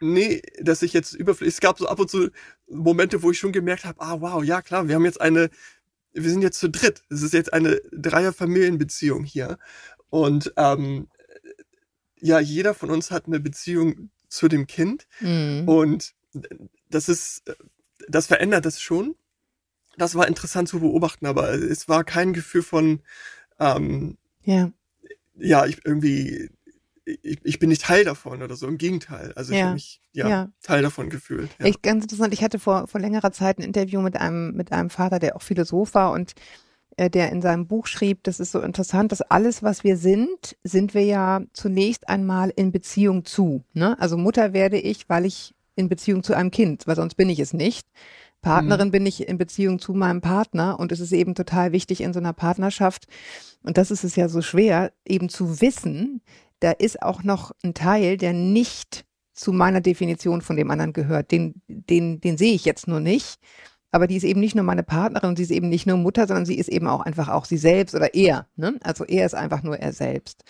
nee, 0.00 0.42
dass 0.60 0.82
ich 0.82 0.92
jetzt 0.92 1.14
überflüssig, 1.14 1.54
es 1.54 1.60
gab 1.60 1.78
so 1.78 1.88
ab 1.88 1.98
und 1.98 2.10
zu 2.10 2.30
Momente, 2.68 3.22
wo 3.22 3.30
ich 3.30 3.38
schon 3.38 3.52
gemerkt 3.52 3.84
habe, 3.84 4.00
ah 4.00 4.20
wow, 4.20 4.44
ja 4.44 4.62
klar, 4.62 4.88
wir 4.88 4.94
haben 4.94 5.04
jetzt 5.04 5.20
eine, 5.20 5.50
wir 6.12 6.30
sind 6.30 6.42
jetzt 6.42 6.58
zu 6.58 6.68
dritt, 6.68 7.02
es 7.10 7.22
ist 7.22 7.34
jetzt 7.34 7.52
eine 7.52 7.80
Dreier-Familienbeziehung 7.92 9.24
hier. 9.24 9.58
Und 10.10 10.52
ähm, 10.56 11.08
ja, 12.18 12.40
jeder 12.40 12.74
von 12.74 12.90
uns 12.90 13.10
hat 13.10 13.26
eine 13.26 13.40
Beziehung 13.40 14.10
zu 14.28 14.48
dem 14.48 14.66
Kind. 14.66 15.06
Mhm. 15.20 15.68
und 15.68 16.14
das 16.88 17.08
ist, 17.08 17.42
das 18.08 18.26
verändert 18.26 18.64
das 18.64 18.80
schon 18.80 19.16
das 19.96 20.14
war 20.14 20.28
interessant 20.28 20.68
zu 20.68 20.80
beobachten, 20.80 21.26
aber 21.26 21.50
es 21.50 21.88
war 21.88 22.04
kein 22.04 22.32
Gefühl 22.32 22.62
von, 22.62 23.00
ähm, 23.58 24.16
ja, 24.44 24.70
ja, 25.38 25.66
ich 25.66 25.84
irgendwie, 25.84 26.50
ich, 27.04 27.38
ich 27.42 27.58
bin 27.58 27.68
nicht 27.68 27.82
Teil 27.82 28.04
davon 28.04 28.42
oder 28.42 28.56
so. 28.56 28.66
Im 28.66 28.78
Gegenteil. 28.78 29.32
Also 29.36 29.52
ich 29.52 29.58
ja. 29.58 29.66
habe 29.66 29.74
mich 29.74 30.00
ja, 30.12 30.28
ja, 30.28 30.48
Teil 30.62 30.82
davon 30.82 31.10
gefühlt. 31.10 31.50
Ja. 31.58 31.66
Ich, 31.66 31.82
ganz 31.82 32.04
interessant. 32.04 32.32
Ich 32.32 32.42
hatte 32.42 32.58
vor, 32.58 32.88
vor 32.88 33.00
längerer 33.00 33.32
Zeit 33.32 33.58
ein 33.58 33.62
Interview 33.62 34.00
mit 34.00 34.16
einem, 34.16 34.54
mit 34.54 34.72
einem 34.72 34.90
Vater, 34.90 35.18
der 35.18 35.36
auch 35.36 35.42
Philosoph 35.42 35.94
war 35.94 36.12
und 36.12 36.32
äh, 36.96 37.10
der 37.10 37.30
in 37.30 37.42
seinem 37.42 37.66
Buch 37.66 37.86
schrieb, 37.86 38.24
das 38.24 38.40
ist 38.40 38.52
so 38.52 38.60
interessant, 38.60 39.12
dass 39.12 39.22
alles, 39.22 39.62
was 39.62 39.84
wir 39.84 39.96
sind, 39.96 40.56
sind 40.64 40.94
wir 40.94 41.04
ja 41.04 41.42
zunächst 41.52 42.08
einmal 42.08 42.50
in 42.50 42.72
Beziehung 42.72 43.24
zu. 43.24 43.62
Ne? 43.74 43.98
Also 44.00 44.16
Mutter 44.16 44.52
werde 44.52 44.78
ich, 44.78 45.08
weil 45.08 45.26
ich 45.26 45.54
in 45.76 45.88
Beziehung 45.88 46.22
zu 46.22 46.34
einem 46.34 46.50
Kind, 46.50 46.86
weil 46.86 46.96
sonst 46.96 47.16
bin 47.16 47.28
ich 47.28 47.38
es 47.38 47.52
nicht. 47.52 47.86
Partnerin 48.46 48.88
mhm. 48.88 48.92
bin 48.92 49.06
ich 49.06 49.28
in 49.28 49.38
Beziehung 49.38 49.80
zu 49.80 49.92
meinem 49.92 50.20
Partner 50.20 50.78
und 50.78 50.92
es 50.92 51.00
ist 51.00 51.12
eben 51.12 51.34
total 51.34 51.72
wichtig 51.72 52.00
in 52.00 52.12
so 52.12 52.20
einer 52.20 52.32
Partnerschaft, 52.32 53.08
und 53.64 53.76
das 53.76 53.90
ist 53.90 54.04
es 54.04 54.14
ja 54.14 54.28
so 54.28 54.40
schwer, 54.40 54.92
eben 55.04 55.28
zu 55.28 55.60
wissen, 55.60 56.22
da 56.60 56.70
ist 56.70 57.02
auch 57.02 57.24
noch 57.24 57.50
ein 57.64 57.74
Teil, 57.74 58.16
der 58.16 58.32
nicht 58.32 59.04
zu 59.34 59.52
meiner 59.52 59.80
Definition 59.80 60.42
von 60.42 60.54
dem 60.54 60.70
anderen 60.70 60.92
gehört. 60.92 61.32
Den, 61.32 61.60
den, 61.66 62.20
den 62.20 62.38
sehe 62.38 62.54
ich 62.54 62.64
jetzt 62.64 62.86
nur 62.86 63.00
nicht. 63.00 63.38
Aber 63.90 64.06
die 64.06 64.16
ist 64.16 64.24
eben 64.24 64.40
nicht 64.40 64.54
nur 64.54 64.64
meine 64.64 64.82
Partnerin 64.82 65.30
und 65.30 65.36
sie 65.36 65.42
ist 65.42 65.50
eben 65.50 65.68
nicht 65.68 65.86
nur 65.86 65.96
Mutter, 65.96 66.26
sondern 66.26 66.46
sie 66.46 66.56
ist 66.56 66.68
eben 66.68 66.86
auch 66.86 67.00
einfach 67.00 67.28
auch 67.28 67.44
sie 67.44 67.58
selbst 67.58 67.94
oder 67.94 68.14
er. 68.14 68.46
Ne? 68.56 68.78
Also 68.82 69.04
er 69.04 69.26
ist 69.26 69.34
einfach 69.34 69.62
nur 69.62 69.78
er 69.78 69.92
selbst 69.92 70.44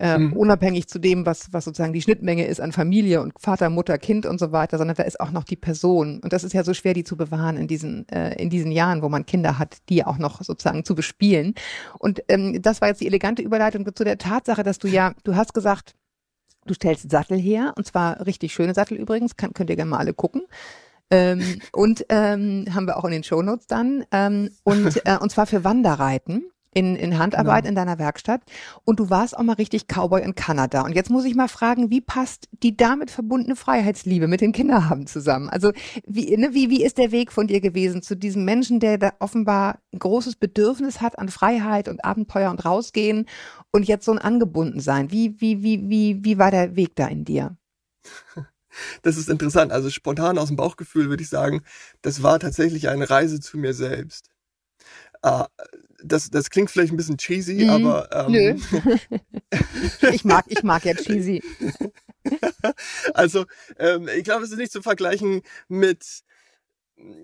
ähm, 0.00 0.28
mhm. 0.28 0.32
unabhängig 0.34 0.88
zu 0.88 0.98
dem, 0.98 1.26
was, 1.26 1.52
was 1.52 1.64
sozusagen 1.64 1.92
die 1.92 2.02
Schnittmenge 2.02 2.46
ist 2.46 2.60
an 2.60 2.72
Familie 2.72 3.20
und 3.20 3.32
Vater, 3.38 3.70
Mutter, 3.70 3.98
Kind 3.98 4.26
und 4.26 4.38
so 4.38 4.52
weiter, 4.52 4.78
sondern 4.78 4.96
da 4.96 5.02
ist 5.02 5.20
auch 5.20 5.30
noch 5.30 5.44
die 5.44 5.56
Person. 5.56 6.20
Und 6.20 6.32
das 6.32 6.44
ist 6.44 6.52
ja 6.52 6.64
so 6.64 6.74
schwer, 6.74 6.94
die 6.94 7.04
zu 7.04 7.16
bewahren 7.16 7.56
in 7.56 7.66
diesen, 7.66 8.08
äh, 8.08 8.40
in 8.40 8.50
diesen 8.50 8.70
Jahren, 8.70 9.02
wo 9.02 9.08
man 9.08 9.26
Kinder 9.26 9.58
hat, 9.58 9.78
die 9.88 10.04
auch 10.04 10.18
noch 10.18 10.42
sozusagen 10.42 10.84
zu 10.84 10.94
bespielen. 10.94 11.54
Und 11.98 12.22
ähm, 12.28 12.60
das 12.62 12.80
war 12.80 12.88
jetzt 12.88 13.00
die 13.00 13.06
elegante 13.06 13.42
Überleitung 13.42 13.84
zu 13.94 14.04
der 14.04 14.18
Tatsache, 14.18 14.62
dass 14.62 14.78
du 14.78 14.88
ja, 14.88 15.14
du 15.24 15.34
hast 15.34 15.54
gesagt, 15.54 15.94
du 16.66 16.74
stellst 16.74 17.10
Sattel 17.10 17.38
her, 17.38 17.72
und 17.76 17.86
zwar 17.86 18.26
richtig 18.26 18.52
schöne 18.52 18.74
Sattel 18.74 18.96
übrigens, 18.98 19.36
kann, 19.36 19.52
könnt 19.54 19.70
ihr 19.70 19.76
gerne 19.76 19.90
mal 19.90 19.98
alle 19.98 20.14
gucken. 20.14 20.42
ähm, 21.10 21.60
und 21.72 22.04
ähm, 22.10 22.66
haben 22.72 22.86
wir 22.86 22.98
auch 22.98 23.04
in 23.04 23.12
den 23.12 23.24
Shownotes 23.24 23.66
dann. 23.66 24.04
Ähm, 24.12 24.50
und, 24.62 25.00
äh, 25.06 25.16
und 25.18 25.30
zwar 25.30 25.46
für 25.46 25.64
Wanderreiten 25.64 26.50
in, 26.78 26.94
in 26.94 27.18
Handarbeit 27.18 27.64
genau. 27.64 27.70
in 27.70 27.74
deiner 27.74 27.98
Werkstatt 27.98 28.42
und 28.84 29.00
du 29.00 29.10
warst 29.10 29.36
auch 29.36 29.42
mal 29.42 29.54
richtig 29.54 29.88
Cowboy 29.88 30.22
in 30.22 30.36
Kanada. 30.36 30.82
Und 30.82 30.94
jetzt 30.94 31.10
muss 31.10 31.24
ich 31.24 31.34
mal 31.34 31.48
fragen, 31.48 31.90
wie 31.90 32.00
passt 32.00 32.48
die 32.62 32.76
damit 32.76 33.10
verbundene 33.10 33.56
Freiheitsliebe 33.56 34.28
mit 34.28 34.40
den 34.40 34.52
Kinderhaben 34.52 35.08
zusammen? 35.08 35.48
Also 35.48 35.72
wie, 36.06 36.36
ne, 36.36 36.50
wie, 36.52 36.70
wie 36.70 36.84
ist 36.84 36.96
der 36.96 37.10
Weg 37.10 37.32
von 37.32 37.48
dir 37.48 37.60
gewesen 37.60 38.00
zu 38.00 38.16
diesem 38.16 38.44
Menschen, 38.44 38.78
der 38.78 38.96
da 38.96 39.12
offenbar 39.18 39.80
ein 39.92 39.98
großes 39.98 40.36
Bedürfnis 40.36 41.00
hat 41.00 41.18
an 41.18 41.28
Freiheit 41.28 41.88
und 41.88 42.04
Abenteuer 42.04 42.50
und 42.50 42.64
rausgehen 42.64 43.26
und 43.72 43.88
jetzt 43.88 44.04
so 44.04 44.12
ein 44.12 44.18
angebunden 44.18 44.78
sein? 44.78 45.10
Wie, 45.10 45.40
wie, 45.40 45.64
wie, 45.64 45.88
wie, 45.88 46.24
wie 46.24 46.38
war 46.38 46.52
der 46.52 46.76
Weg 46.76 46.94
da 46.94 47.08
in 47.08 47.24
dir? 47.24 47.56
Das 49.02 49.16
ist 49.16 49.28
interessant. 49.28 49.72
Also 49.72 49.90
spontan 49.90 50.38
aus 50.38 50.48
dem 50.48 50.56
Bauchgefühl 50.56 51.08
würde 51.08 51.22
ich 51.22 51.28
sagen, 51.28 51.62
das 52.00 52.22
war 52.22 52.38
tatsächlich 52.38 52.88
eine 52.88 53.10
Reise 53.10 53.40
zu 53.40 53.58
mir 53.58 53.74
selbst. 53.74 54.30
Äh, 55.22 55.44
das, 56.02 56.30
das 56.30 56.50
klingt 56.50 56.70
vielleicht 56.70 56.92
ein 56.92 56.96
bisschen 56.96 57.18
cheesy, 57.18 57.64
mm, 57.64 57.70
aber. 57.70 58.08
Ähm, 58.12 58.32
nö. 58.32 58.56
ich, 60.12 60.24
mag, 60.24 60.44
ich 60.48 60.62
mag 60.62 60.84
ja 60.84 60.94
cheesy. 60.94 61.42
also, 63.14 63.46
ähm, 63.78 64.08
ich 64.16 64.24
glaube, 64.24 64.44
es 64.44 64.50
ist 64.50 64.58
nicht 64.58 64.72
zu 64.72 64.82
vergleichen 64.82 65.42
mit 65.68 66.22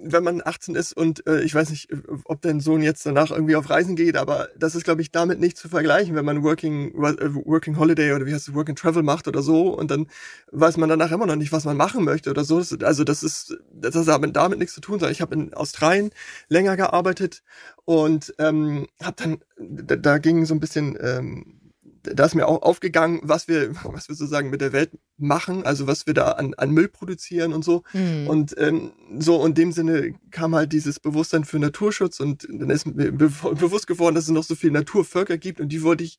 wenn 0.02 0.22
man 0.22 0.42
18 0.44 0.74
ist 0.74 0.96
und 0.96 1.26
äh, 1.26 1.42
ich 1.42 1.54
weiß 1.54 1.70
nicht, 1.70 1.88
ob 2.24 2.42
dein 2.42 2.60
Sohn 2.60 2.82
jetzt 2.82 3.04
danach 3.06 3.30
irgendwie 3.30 3.56
auf 3.56 3.70
Reisen 3.70 3.96
geht, 3.96 4.16
aber 4.16 4.48
das 4.56 4.74
ist, 4.74 4.84
glaube 4.84 5.02
ich, 5.02 5.10
damit 5.10 5.40
nicht 5.40 5.56
zu 5.56 5.68
vergleichen, 5.68 6.14
wenn 6.14 6.24
man 6.24 6.42
Working, 6.42 6.94
äh, 6.94 7.34
Working 7.46 7.78
Holiday 7.78 8.12
oder 8.12 8.26
wie 8.26 8.32
heißt 8.32 8.48
es, 8.48 8.54
Work 8.54 8.68
and 8.68 8.78
Travel 8.78 9.02
macht 9.02 9.26
oder 9.28 9.42
so 9.42 9.76
und 9.76 9.90
dann 9.90 10.06
weiß 10.52 10.76
man 10.76 10.88
danach 10.88 11.10
immer 11.10 11.26
noch 11.26 11.36
nicht, 11.36 11.52
was 11.52 11.64
man 11.64 11.76
machen 11.76 12.04
möchte 12.04 12.30
oder 12.30 12.44
so. 12.44 12.58
Also 12.82 13.04
das 13.04 13.22
ist, 13.22 13.56
das 13.72 13.94
hat 13.94 14.36
damit 14.36 14.58
nichts 14.58 14.74
zu 14.74 14.80
tun. 14.80 15.00
Ich 15.10 15.20
habe 15.20 15.34
in 15.34 15.54
Australien 15.54 16.10
länger 16.48 16.76
gearbeitet 16.76 17.42
und 17.84 18.34
ähm, 18.38 18.86
habe 19.02 19.16
dann, 19.16 19.38
da, 19.58 19.96
da 19.96 20.18
ging 20.18 20.46
so 20.46 20.54
ein 20.54 20.60
bisschen 20.60 20.96
ähm, 21.00 21.63
da 22.04 22.26
ist 22.26 22.34
mir 22.34 22.46
auch 22.46 22.62
aufgegangen, 22.62 23.20
was 23.22 23.48
wir, 23.48 23.74
was 23.84 24.08
wir 24.08 24.14
sozusagen 24.14 24.50
mit 24.50 24.60
der 24.60 24.72
Welt 24.72 24.92
machen, 25.16 25.64
also 25.64 25.86
was 25.86 26.06
wir 26.06 26.14
da 26.14 26.32
an, 26.32 26.54
an 26.54 26.70
Müll 26.70 26.88
produzieren 26.88 27.52
und 27.52 27.64
so. 27.64 27.82
Mhm. 27.92 28.28
Und 28.28 28.54
ähm, 28.58 28.92
so 29.18 29.44
in 29.44 29.54
dem 29.54 29.72
Sinne 29.72 30.14
kam 30.30 30.54
halt 30.54 30.72
dieses 30.72 31.00
Bewusstsein 31.00 31.44
für 31.44 31.58
Naturschutz 31.58 32.20
und 32.20 32.46
dann 32.48 32.70
ist 32.70 32.86
mir 32.86 33.12
be 33.12 33.28
bewusst 33.54 33.86
geworden, 33.86 34.14
dass 34.14 34.24
es 34.24 34.30
noch 34.30 34.44
so 34.44 34.54
viele 34.54 34.74
Naturvölker 34.74 35.38
gibt 35.38 35.60
und 35.60 35.68
die 35.70 35.82
wollte 35.82 36.04
ich, 36.04 36.18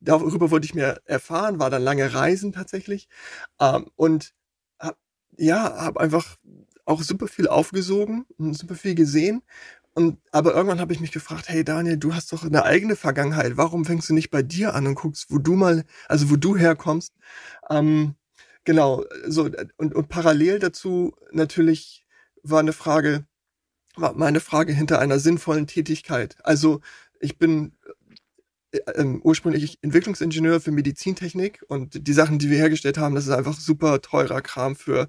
darüber 0.00 0.50
wollte 0.50 0.66
ich 0.66 0.74
mehr 0.74 1.00
erfahren, 1.04 1.58
war 1.58 1.70
dann 1.70 1.82
lange 1.82 2.12
Reisen 2.12 2.52
tatsächlich. 2.52 3.08
Ähm, 3.60 3.86
und 3.96 4.32
hab, 4.78 4.98
ja, 5.36 5.76
habe 5.76 6.00
einfach 6.00 6.36
auch 6.84 7.02
super 7.02 7.28
viel 7.28 7.46
aufgesogen 7.46 8.26
und 8.38 8.58
super 8.58 8.74
viel 8.74 8.94
gesehen 8.94 9.42
und 9.94 10.18
aber 10.30 10.54
irgendwann 10.54 10.80
habe 10.80 10.92
ich 10.92 11.00
mich 11.00 11.12
gefragt, 11.12 11.48
hey 11.48 11.64
Daniel, 11.64 11.98
du 11.98 12.14
hast 12.14 12.32
doch 12.32 12.44
eine 12.44 12.64
eigene 12.64 12.96
Vergangenheit. 12.96 13.56
Warum 13.56 13.84
fängst 13.84 14.08
du 14.08 14.14
nicht 14.14 14.30
bei 14.30 14.42
dir 14.42 14.74
an 14.74 14.86
und 14.86 14.94
guckst, 14.94 15.26
wo 15.30 15.38
du 15.38 15.54
mal, 15.54 15.84
also 16.08 16.30
wo 16.30 16.36
du 16.36 16.56
herkommst? 16.56 17.12
Ähm, 17.68 18.14
genau, 18.64 19.04
so 19.26 19.50
und, 19.76 19.94
und 19.94 20.08
parallel 20.08 20.58
dazu 20.60 21.14
natürlich 21.32 22.06
war 22.42 22.60
eine 22.60 22.72
Frage, 22.72 23.26
war 23.96 24.14
meine 24.14 24.40
Frage 24.40 24.72
hinter 24.72 24.98
einer 24.98 25.18
sinnvollen 25.18 25.66
Tätigkeit. 25.66 26.36
Also 26.42 26.80
ich 27.20 27.38
bin 27.38 27.72
äh, 28.72 28.78
ähm, 28.94 29.20
ursprünglich 29.22 29.78
Entwicklungsingenieur 29.82 30.60
für 30.60 30.72
Medizintechnik 30.72 31.64
und 31.68 32.06
die 32.08 32.12
Sachen, 32.14 32.38
die 32.38 32.50
wir 32.50 32.58
hergestellt 32.58 32.98
haben, 32.98 33.14
das 33.14 33.26
ist 33.26 33.32
einfach 33.32 33.58
super 33.58 34.00
teurer 34.00 34.40
Kram 34.40 34.76
für 34.76 35.08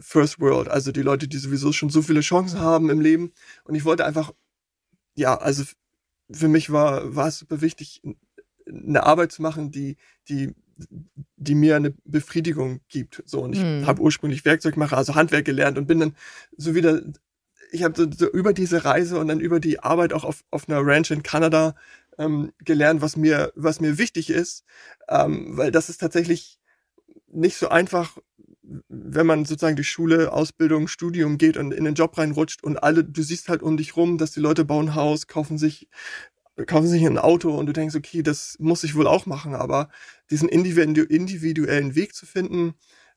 First 0.00 0.40
World, 0.40 0.68
also 0.68 0.92
die 0.92 1.02
Leute, 1.02 1.28
die 1.28 1.38
sowieso 1.38 1.72
schon 1.72 1.90
so 1.90 2.02
viele 2.02 2.20
Chancen 2.20 2.60
haben 2.60 2.90
im 2.90 3.00
Leben. 3.00 3.32
Und 3.64 3.74
ich 3.74 3.84
wollte 3.84 4.04
einfach, 4.04 4.32
ja, 5.14 5.36
also 5.36 5.64
für 6.30 6.48
mich 6.48 6.70
war, 6.70 7.14
war 7.14 7.28
es 7.28 7.38
super 7.38 7.60
wichtig, 7.60 8.02
eine 8.66 9.04
Arbeit 9.04 9.32
zu 9.32 9.42
machen, 9.42 9.70
die, 9.70 9.96
die, 10.28 10.54
die 11.36 11.54
mir 11.54 11.76
eine 11.76 11.94
Befriedigung 12.04 12.80
gibt. 12.88 13.22
So, 13.26 13.40
und 13.42 13.52
ich 13.54 13.62
hm. 13.62 13.86
habe 13.86 14.02
ursprünglich 14.02 14.44
Werkzeugmacher, 14.44 14.96
also 14.96 15.14
Handwerk 15.14 15.44
gelernt 15.44 15.78
und 15.78 15.86
bin 15.86 16.00
dann 16.00 16.16
so 16.56 16.74
wieder, 16.74 17.02
ich 17.72 17.82
habe 17.82 17.94
so, 17.96 18.10
so 18.10 18.30
über 18.30 18.52
diese 18.52 18.84
Reise 18.84 19.18
und 19.18 19.28
dann 19.28 19.40
über 19.40 19.60
die 19.60 19.80
Arbeit 19.80 20.12
auch 20.12 20.24
auf, 20.24 20.44
auf 20.50 20.68
einer 20.68 20.80
Ranch 20.84 21.10
in 21.10 21.22
Kanada 21.22 21.74
ähm, 22.18 22.52
gelernt, 22.58 23.02
was 23.02 23.16
mir, 23.16 23.52
was 23.54 23.80
mir 23.80 23.98
wichtig 23.98 24.30
ist, 24.30 24.64
ähm, 25.08 25.56
weil 25.56 25.70
das 25.70 25.88
ist 25.88 25.98
tatsächlich 25.98 26.58
nicht 27.32 27.56
so 27.56 27.68
einfach, 27.68 28.18
wenn 29.14 29.26
man 29.26 29.44
sozusagen 29.44 29.76
die 29.76 29.84
Schule, 29.84 30.32
Ausbildung, 30.32 30.88
Studium 30.88 31.38
geht 31.38 31.56
und 31.56 31.72
in 31.72 31.84
den 31.84 31.94
Job 31.94 32.16
reinrutscht 32.16 32.62
und 32.62 32.82
alle, 32.82 33.04
du 33.04 33.22
siehst 33.22 33.48
halt 33.48 33.62
um 33.62 33.76
dich 33.76 33.96
rum, 33.96 34.18
dass 34.18 34.32
die 34.32 34.40
Leute 34.40 34.64
bauen 34.64 34.94
Haus, 34.94 35.26
kaufen 35.26 35.58
sich, 35.58 35.88
kaufen 36.66 36.88
sich 36.88 37.04
ein 37.04 37.18
Auto 37.18 37.56
und 37.56 37.66
du 37.66 37.72
denkst, 37.72 37.96
okay, 37.96 38.22
das 38.22 38.56
muss 38.58 38.84
ich 38.84 38.94
wohl 38.94 39.06
auch 39.06 39.26
machen, 39.26 39.54
aber 39.54 39.88
diesen 40.30 40.48
individuellen 40.48 41.94
Weg 41.94 42.14
zu 42.14 42.26
finden, 42.26 42.74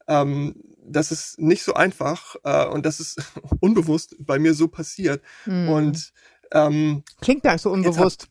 ähm, 0.08 0.56
das 0.86 1.12
ist 1.12 1.40
nicht 1.40 1.64
so 1.64 1.74
einfach 1.74 2.36
äh, 2.44 2.66
und 2.68 2.86
das 2.86 3.00
ist 3.00 3.22
unbewusst 3.60 4.16
bei 4.20 4.40
mir 4.40 4.54
so 4.54 4.68
passiert. 4.68 5.22
Hm. 5.46 5.70
Und 5.70 6.14
ähm, 6.52 7.04
klingt 7.22 7.44
gar 7.44 7.54
nicht 7.54 7.62
so 7.62 7.72
unbewusst, 7.72 8.28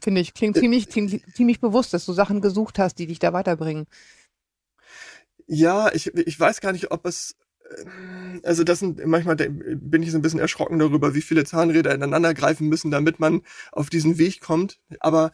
finde 0.00 0.20
ich. 0.20 0.34
Klingt 0.34 0.56
äh, 0.56 0.60
ziemlich, 0.60 0.88
ziemlich, 0.88 1.22
ziemlich 1.34 1.60
bewusst, 1.60 1.92
dass 1.92 2.06
du 2.06 2.12
Sachen 2.12 2.40
gesucht 2.40 2.78
hast, 2.78 2.96
die 2.98 3.06
dich 3.06 3.18
da 3.18 3.32
weiterbringen. 3.32 3.86
Ja, 5.48 5.90
ich, 5.94 6.14
ich 6.14 6.38
weiß 6.38 6.60
gar 6.60 6.72
nicht, 6.72 6.90
ob 6.90 7.06
es 7.06 7.34
äh, 7.70 7.84
also 8.44 8.64
das 8.64 8.80
sind 8.80 9.04
manchmal 9.06 9.36
bin 9.36 10.02
ich 10.02 10.10
so 10.12 10.18
ein 10.18 10.22
bisschen 10.22 10.40
erschrocken 10.40 10.78
darüber, 10.78 11.14
wie 11.14 11.22
viele 11.22 11.44
Zahnräder 11.44 11.94
ineinander 11.94 12.34
greifen 12.34 12.68
müssen, 12.68 12.90
damit 12.90 13.18
man 13.20 13.42
auf 13.72 13.90
diesen 13.90 14.18
Weg 14.18 14.40
kommt. 14.40 14.78
Aber 15.00 15.32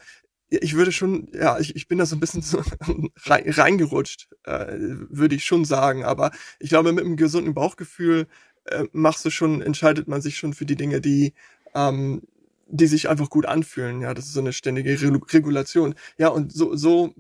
ich 0.51 0.75
würde 0.77 0.93
schon, 0.93 1.29
ja, 1.35 1.59
ich, 1.59 1.75
ich 1.77 1.89
bin 1.89 1.99
da 1.99 2.07
so 2.07 2.17
ein 2.17 2.21
bisschen 2.21 2.43
so 2.43 2.63
reingerutscht, 3.27 4.29
äh, 4.45 4.67
würde 4.79 5.35
ich 5.35 5.45
schon 5.45 5.65
sagen. 5.65 6.05
Aber 6.05 6.31
ich 6.61 6.69
glaube, 6.71 6.93
mit 6.93 7.05
einem 7.05 7.17
gesunden 7.17 7.55
Bauchgefühl 7.55 8.27
äh, 8.67 8.85
machst 8.93 9.25
du 9.25 9.31
schon, 9.31 9.63
entscheidet 9.63 10.09
man 10.09 10.23
sich 10.23 10.39
schon 10.39 10.55
für 10.55 10.67
die 10.67 10.77
Dinge, 10.77 11.01
die 11.01 11.35
ähm, 11.75 12.23
die 12.69 12.87
sich 12.87 13.09
einfach 13.09 13.31
gut 13.31 13.47
anfühlen. 13.47 14.01
Ja, 14.01 14.15
das 14.15 14.27
ist 14.27 14.33
so 14.35 14.41
eine 14.41 14.53
ständige 14.53 15.01
Re 15.01 15.21
Regulation. 15.33 15.95
Ja, 16.19 16.29
und 16.29 16.53
so 16.53 16.77
so 16.77 17.15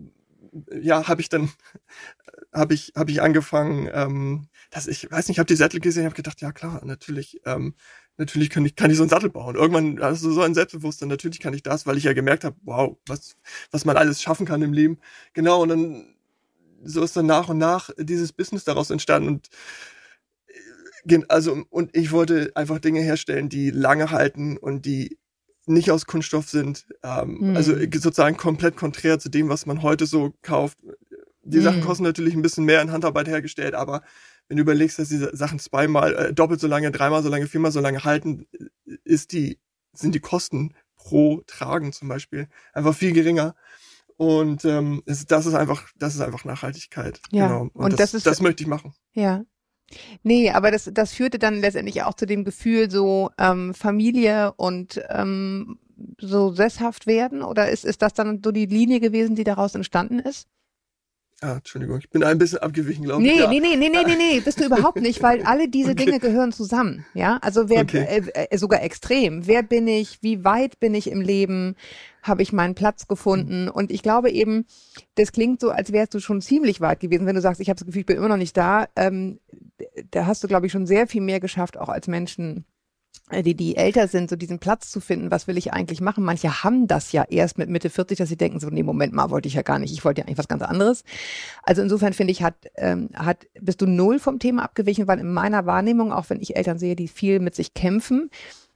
ja, 0.80 1.08
habe 1.08 1.20
ich 1.20 1.28
dann 1.28 1.50
habe 2.54 2.74
ich 2.74 2.92
habe 2.96 3.10
ich 3.10 3.20
angefangen, 3.22 3.88
ähm, 3.92 4.48
dass 4.70 4.86
ich 4.86 5.10
weiß 5.10 5.28
nicht, 5.28 5.36
ich 5.36 5.38
habe 5.38 5.46
die 5.46 5.56
Sättel 5.56 5.80
gesehen, 5.80 6.04
habe 6.04 6.14
gedacht, 6.14 6.40
ja 6.40 6.52
klar, 6.52 6.80
natürlich, 6.84 7.40
ähm, 7.44 7.74
natürlich 8.16 8.50
kann 8.50 8.64
ich 8.64 8.76
kann 8.76 8.90
ich 8.90 8.96
so 8.96 9.02
einen 9.02 9.10
Sattel 9.10 9.30
bauen. 9.30 9.56
Irgendwann 9.56 10.00
hast 10.00 10.24
du 10.24 10.32
so 10.32 10.42
ein 10.42 10.54
Selbstbewusstsein, 10.54 11.08
natürlich 11.08 11.40
kann 11.40 11.54
ich 11.54 11.62
das, 11.62 11.86
weil 11.86 11.98
ich 11.98 12.04
ja 12.04 12.12
gemerkt 12.12 12.44
habe, 12.44 12.56
wow, 12.62 12.96
was 13.06 13.36
was 13.70 13.84
man 13.84 13.96
alles 13.96 14.22
schaffen 14.22 14.46
kann 14.46 14.62
im 14.62 14.72
Leben. 14.72 14.98
Genau 15.34 15.62
und 15.62 15.68
dann 15.70 16.14
so 16.84 17.02
ist 17.02 17.16
dann 17.16 17.26
nach 17.26 17.48
und 17.48 17.58
nach 17.58 17.90
dieses 17.98 18.32
Business 18.32 18.64
daraus 18.64 18.90
entstanden 18.90 19.28
und 19.28 19.48
äh, 21.08 21.20
also 21.28 21.64
und 21.70 21.96
ich 21.96 22.12
wollte 22.12 22.52
einfach 22.54 22.78
Dinge 22.78 23.00
herstellen, 23.00 23.48
die 23.48 23.70
lange 23.70 24.10
halten 24.10 24.56
und 24.56 24.86
die 24.86 25.18
nicht 25.66 25.90
aus 25.90 26.06
Kunststoff 26.06 26.48
sind. 26.48 26.86
Ähm, 27.02 27.40
hm. 27.40 27.56
Also 27.56 27.74
sozusagen 27.74 28.36
komplett 28.36 28.76
konträr 28.76 29.18
zu 29.18 29.28
dem, 29.28 29.48
was 29.48 29.66
man 29.66 29.82
heute 29.82 30.06
so 30.06 30.34
kauft. 30.42 30.78
Die. 31.44 31.60
Sachen 31.60 31.80
kosten 31.82 32.04
natürlich 32.04 32.34
ein 32.34 32.42
bisschen 32.42 32.64
mehr 32.64 32.80
in 32.82 32.92
Handarbeit 32.92 33.28
hergestellt, 33.28 33.74
aber 33.74 34.02
wenn 34.48 34.56
du 34.56 34.62
überlegst, 34.62 34.98
dass 34.98 35.08
diese 35.08 35.34
Sachen 35.36 35.58
zweimal, 35.58 36.14
äh, 36.14 36.34
doppelt 36.34 36.60
so 36.60 36.66
lange, 36.66 36.90
dreimal 36.90 37.22
so 37.22 37.28
lange, 37.28 37.46
viermal 37.46 37.72
so 37.72 37.80
lange 37.80 38.04
halten, 38.04 38.46
ist 39.04 39.32
die, 39.32 39.58
sind 39.92 40.14
die 40.14 40.20
Kosten 40.20 40.74
pro 40.96 41.42
Tragen 41.46 41.92
zum 41.92 42.08
Beispiel 42.08 42.48
einfach 42.72 42.94
viel 42.94 43.12
geringer. 43.12 43.54
Und 44.16 44.64
ähm, 44.64 45.02
es, 45.06 45.26
das 45.26 45.46
ist 45.46 45.54
einfach, 45.54 45.88
das 45.96 46.14
ist 46.14 46.20
einfach 46.20 46.44
Nachhaltigkeit. 46.44 47.20
Ja. 47.30 47.48
Genau. 47.48 47.62
Und, 47.62 47.74
und 47.74 47.92
das, 47.92 47.98
das, 47.98 48.14
ist, 48.14 48.26
das 48.26 48.40
möchte 48.40 48.62
ich 48.62 48.68
machen. 48.68 48.94
Ja. 49.12 49.44
Nee, 50.22 50.50
aber 50.50 50.70
das, 50.70 50.90
das 50.92 51.12
führte 51.12 51.38
dann 51.38 51.60
letztendlich 51.60 52.02
auch 52.02 52.14
zu 52.14 52.26
dem 52.26 52.44
Gefühl, 52.44 52.90
so 52.90 53.30
ähm, 53.38 53.74
Familie 53.74 54.52
und 54.56 55.00
ähm, 55.10 55.78
so 56.18 56.52
sesshaft 56.52 57.06
werden? 57.06 57.42
Oder 57.42 57.70
ist, 57.70 57.84
ist 57.84 58.02
das 58.02 58.14
dann 58.14 58.40
so 58.42 58.52
die 58.52 58.66
Linie 58.66 59.00
gewesen, 59.00 59.36
die 59.36 59.44
daraus 59.44 59.74
entstanden 59.74 60.18
ist? 60.18 60.48
Ah, 61.44 61.56
Entschuldigung, 61.56 61.98
ich 61.98 62.08
bin 62.08 62.24
ein 62.24 62.38
bisschen 62.38 62.60
abgewichen, 62.60 63.04
glaube 63.04 63.22
nee, 63.22 63.32
ich. 63.32 63.40
Ja. 63.40 63.50
Nee, 63.50 63.60
nee, 63.60 63.76
nee, 63.76 63.90
nee, 63.90 64.02
nee, 64.02 64.16
nee, 64.16 64.40
bist 64.40 64.60
du 64.60 64.64
überhaupt 64.64 65.02
nicht, 65.02 65.22
weil 65.22 65.42
alle 65.44 65.68
diese 65.68 65.90
okay. 65.90 66.06
Dinge 66.06 66.18
gehören 66.18 66.52
zusammen. 66.52 67.04
Ja, 67.12 67.36
also 67.42 67.68
wer 67.68 67.82
okay. 67.82 68.06
äh, 68.08 68.46
äh, 68.50 68.56
sogar 68.56 68.82
extrem. 68.82 69.46
Wer 69.46 69.62
bin 69.62 69.86
ich? 69.86 70.22
Wie 70.22 70.42
weit 70.42 70.80
bin 70.80 70.94
ich 70.94 71.10
im 71.10 71.20
Leben? 71.20 71.76
Habe 72.22 72.40
ich 72.40 72.54
meinen 72.54 72.74
Platz 72.74 73.08
gefunden? 73.08 73.64
Mhm. 73.64 73.72
Und 73.72 73.92
ich 73.92 74.00
glaube 74.00 74.30
eben, 74.30 74.64
das 75.16 75.32
klingt 75.32 75.60
so, 75.60 75.68
als 75.68 75.92
wärst 75.92 76.14
du 76.14 76.18
schon 76.20 76.40
ziemlich 76.40 76.80
weit 76.80 77.00
gewesen, 77.00 77.26
wenn 77.26 77.34
du 77.34 77.42
sagst, 77.42 77.60
ich 77.60 77.68
habe 77.68 77.78
das 77.78 77.84
Gefühl, 77.84 78.00
ich 78.00 78.06
bin 78.06 78.16
immer 78.16 78.28
noch 78.28 78.38
nicht 78.38 78.56
da. 78.56 78.86
Ähm, 78.96 79.38
da 80.12 80.24
hast 80.24 80.42
du, 80.42 80.48
glaube 80.48 80.64
ich, 80.64 80.72
schon 80.72 80.86
sehr 80.86 81.06
viel 81.06 81.20
mehr 81.20 81.40
geschafft, 81.40 81.76
auch 81.76 81.90
als 81.90 82.08
Menschen 82.08 82.56
äh, 82.56 82.73
die, 83.32 83.54
die 83.54 83.76
älter 83.76 84.06
sind, 84.06 84.28
so 84.28 84.36
diesen 84.36 84.58
Platz 84.58 84.90
zu 84.90 85.00
finden, 85.00 85.30
was 85.30 85.46
will 85.46 85.56
ich 85.56 85.72
eigentlich 85.72 86.00
machen? 86.00 86.24
Manche 86.24 86.62
haben 86.62 86.86
das 86.86 87.12
ja 87.12 87.24
erst 87.28 87.56
mit 87.56 87.70
Mitte 87.70 87.88
40, 87.88 88.18
dass 88.18 88.28
sie 88.28 88.36
denken, 88.36 88.60
so, 88.60 88.68
nee, 88.68 88.82
Moment 88.82 89.14
mal, 89.14 89.30
wollte 89.30 89.48
ich 89.48 89.54
ja 89.54 89.62
gar 89.62 89.78
nicht, 89.78 89.92
ich 89.92 90.04
wollte 90.04 90.20
ja 90.20 90.26
eigentlich 90.26 90.38
was 90.38 90.48
ganz 90.48 90.62
anderes. 90.62 91.04
Also 91.62 91.80
insofern 91.80 92.12
finde 92.12 92.32
ich, 92.32 92.42
hat, 92.42 92.54
ähm, 92.76 93.08
hat, 93.14 93.46
bist 93.60 93.80
du 93.80 93.86
null 93.86 94.18
vom 94.18 94.38
Thema 94.38 94.62
abgewichen, 94.62 95.08
weil 95.08 95.20
in 95.20 95.32
meiner 95.32 95.64
Wahrnehmung, 95.64 96.12
auch 96.12 96.28
wenn 96.28 96.40
ich 96.40 96.56
Eltern 96.56 96.78
sehe, 96.78 96.96
die 96.96 97.08
viel 97.08 97.40
mit 97.40 97.54
sich 97.54 97.72
kämpfen, 97.72 98.30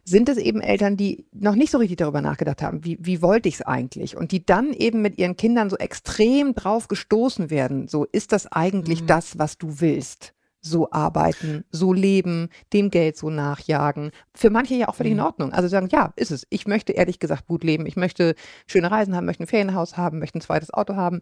sind 0.09 0.31
es 0.31 0.39
eben 0.39 0.63
Eltern, 0.63 0.97
die 0.97 1.27
noch 1.33 1.55
nicht 1.55 1.71
so 1.71 1.79
richtig 1.79 1.99
darüber 1.99 2.23
nachgedacht 2.23 2.63
haben, 2.63 2.85
wie, 2.85 2.97
wie 3.01 3.21
wollte 3.21 3.49
ich 3.51 3.57
es 3.57 3.63
eigentlich? 3.63 4.17
Und 4.17 4.33
die 4.33 4.45
dann 4.45 4.73
eben 4.73 5.03
mit 5.03 5.19
ihren 5.19 5.37
Kindern 5.37 5.69
so 5.69 5.77
extrem 5.77 6.55
drauf 6.55 6.89
gestoßen 6.89 7.51
werden. 7.51 7.89
So, 7.89 8.07
ist 8.07 8.33
das 8.33 8.51
eigentlich 8.51 9.03
mhm. 9.03 9.09
das, 9.09 9.39
was 9.39 9.59
du 9.59 9.81
willst? 9.81 10.33
So 10.69 10.91
arbeiten, 10.91 11.65
so 11.71 11.93
leben, 11.93 12.49
dem 12.73 12.91
Geld 12.91 13.17
so 13.17 13.31
nachjagen. 13.31 14.11
Für 14.35 14.51
manche 14.51 14.75
ja 14.75 14.89
auch 14.89 14.95
völlig 14.95 15.13
in 15.13 15.19
mhm. 15.19 15.25
Ordnung. 15.25 15.53
Also 15.53 15.69
sagen, 15.69 15.89
ja, 15.91 16.13
ist 16.17 16.31
es. 16.31 16.47
Ich 16.51 16.67
möchte 16.67 16.93
ehrlich 16.93 17.19
gesagt 17.19 17.47
gut 17.47 17.65
leben. 17.65 17.87
Ich 17.87 17.97
möchte 17.97 18.35
schöne 18.67 18.91
Reisen 18.91 19.17
haben, 19.17 19.27
möchte 19.27 19.45
ein 19.45 19.49
Ferienhaus 19.49 19.97
haben, 19.97 20.19
möchte 20.19 20.39
ein 20.39 20.43
zweites 20.43 20.73
Auto 20.73 20.97
haben. 20.97 21.21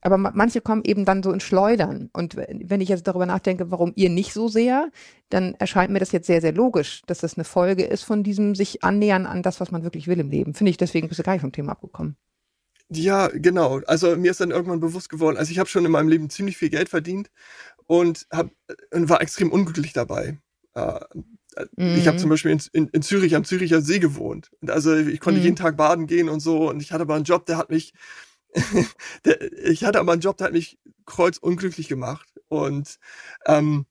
Aber 0.00 0.18
manche 0.18 0.60
kommen 0.60 0.82
eben 0.84 1.04
dann 1.04 1.22
so 1.22 1.32
ins 1.32 1.42
Schleudern. 1.42 2.10
Und 2.12 2.36
wenn 2.36 2.80
ich 2.80 2.88
jetzt 2.88 3.06
darüber 3.06 3.26
nachdenke, 3.26 3.70
warum 3.70 3.92
ihr 3.96 4.10
nicht 4.10 4.32
so 4.32 4.48
sehr, 4.48 4.90
dann 5.30 5.54
erscheint 5.54 5.92
mir 5.92 5.98
das 5.98 6.12
jetzt 6.12 6.26
sehr, 6.26 6.40
sehr 6.40 6.52
logisch, 6.52 7.02
dass 7.06 7.18
das 7.18 7.36
eine 7.36 7.44
Folge 7.44 7.84
ist 7.84 8.02
von 8.02 8.22
diesem 8.22 8.54
sich 8.54 8.84
annähern 8.84 9.26
an 9.26 9.42
das, 9.42 9.60
was 9.60 9.70
man 9.70 9.82
wirklich 9.82 10.08
will 10.08 10.20
im 10.20 10.30
Leben. 10.30 10.54
Finde 10.54 10.70
ich, 10.70 10.76
deswegen 10.76 11.08
bist 11.08 11.18
du 11.18 11.22
gar 11.22 11.32
nicht 11.32 11.42
vom 11.42 11.52
Thema 11.52 11.72
abgekommen. 11.72 12.16
Ja, 12.94 13.28
genau. 13.28 13.80
Also 13.86 14.16
mir 14.16 14.32
ist 14.32 14.40
dann 14.40 14.50
irgendwann 14.50 14.80
bewusst 14.80 15.08
geworden, 15.08 15.38
also 15.38 15.50
ich 15.50 15.58
habe 15.58 15.68
schon 15.68 15.84
in 15.86 15.90
meinem 15.90 16.08
Leben 16.08 16.28
ziemlich 16.28 16.58
viel 16.58 16.68
Geld 16.68 16.90
verdient 16.90 17.30
und, 17.86 18.26
hab, 18.30 18.50
und 18.92 19.08
war 19.08 19.20
extrem 19.20 19.50
unglücklich 19.50 19.92
dabei. 19.92 20.38
Äh, 20.74 21.00
Mhm. 21.76 21.96
Ich 21.96 22.06
habe 22.06 22.16
zum 22.16 22.30
Beispiel 22.30 22.52
in, 22.52 22.62
in, 22.72 22.88
in, 22.88 23.02
Zürich 23.02 23.34
am 23.34 23.44
Züricher 23.44 23.80
See 23.80 23.98
gewohnt. 23.98 24.50
Und 24.60 24.70
also 24.70 24.96
ich 24.96 25.20
konnte 25.20 25.40
mhm. 25.40 25.44
jeden 25.44 25.56
Tag 25.56 25.76
baden 25.76 26.06
gehen 26.06 26.28
und 26.28 26.40
so. 26.40 26.68
Und 26.70 26.80
ich 26.80 26.92
hatte 26.92 27.02
aber 27.02 27.14
einen 27.14 27.24
Job, 27.24 27.46
der 27.46 27.56
hat 27.56 27.70
mich, 27.70 27.92
der, 29.24 29.52
ich 29.64 29.84
hatte 29.84 30.00
aber 30.00 30.12
einen 30.12 30.20
Job, 30.20 30.36
der 30.36 30.46
hat 30.46 30.52
mich 30.52 30.78
kreuzunglücklich 31.06 31.88
gemacht. 31.88 32.28
Und 32.48 32.98
ähm, 33.46 33.86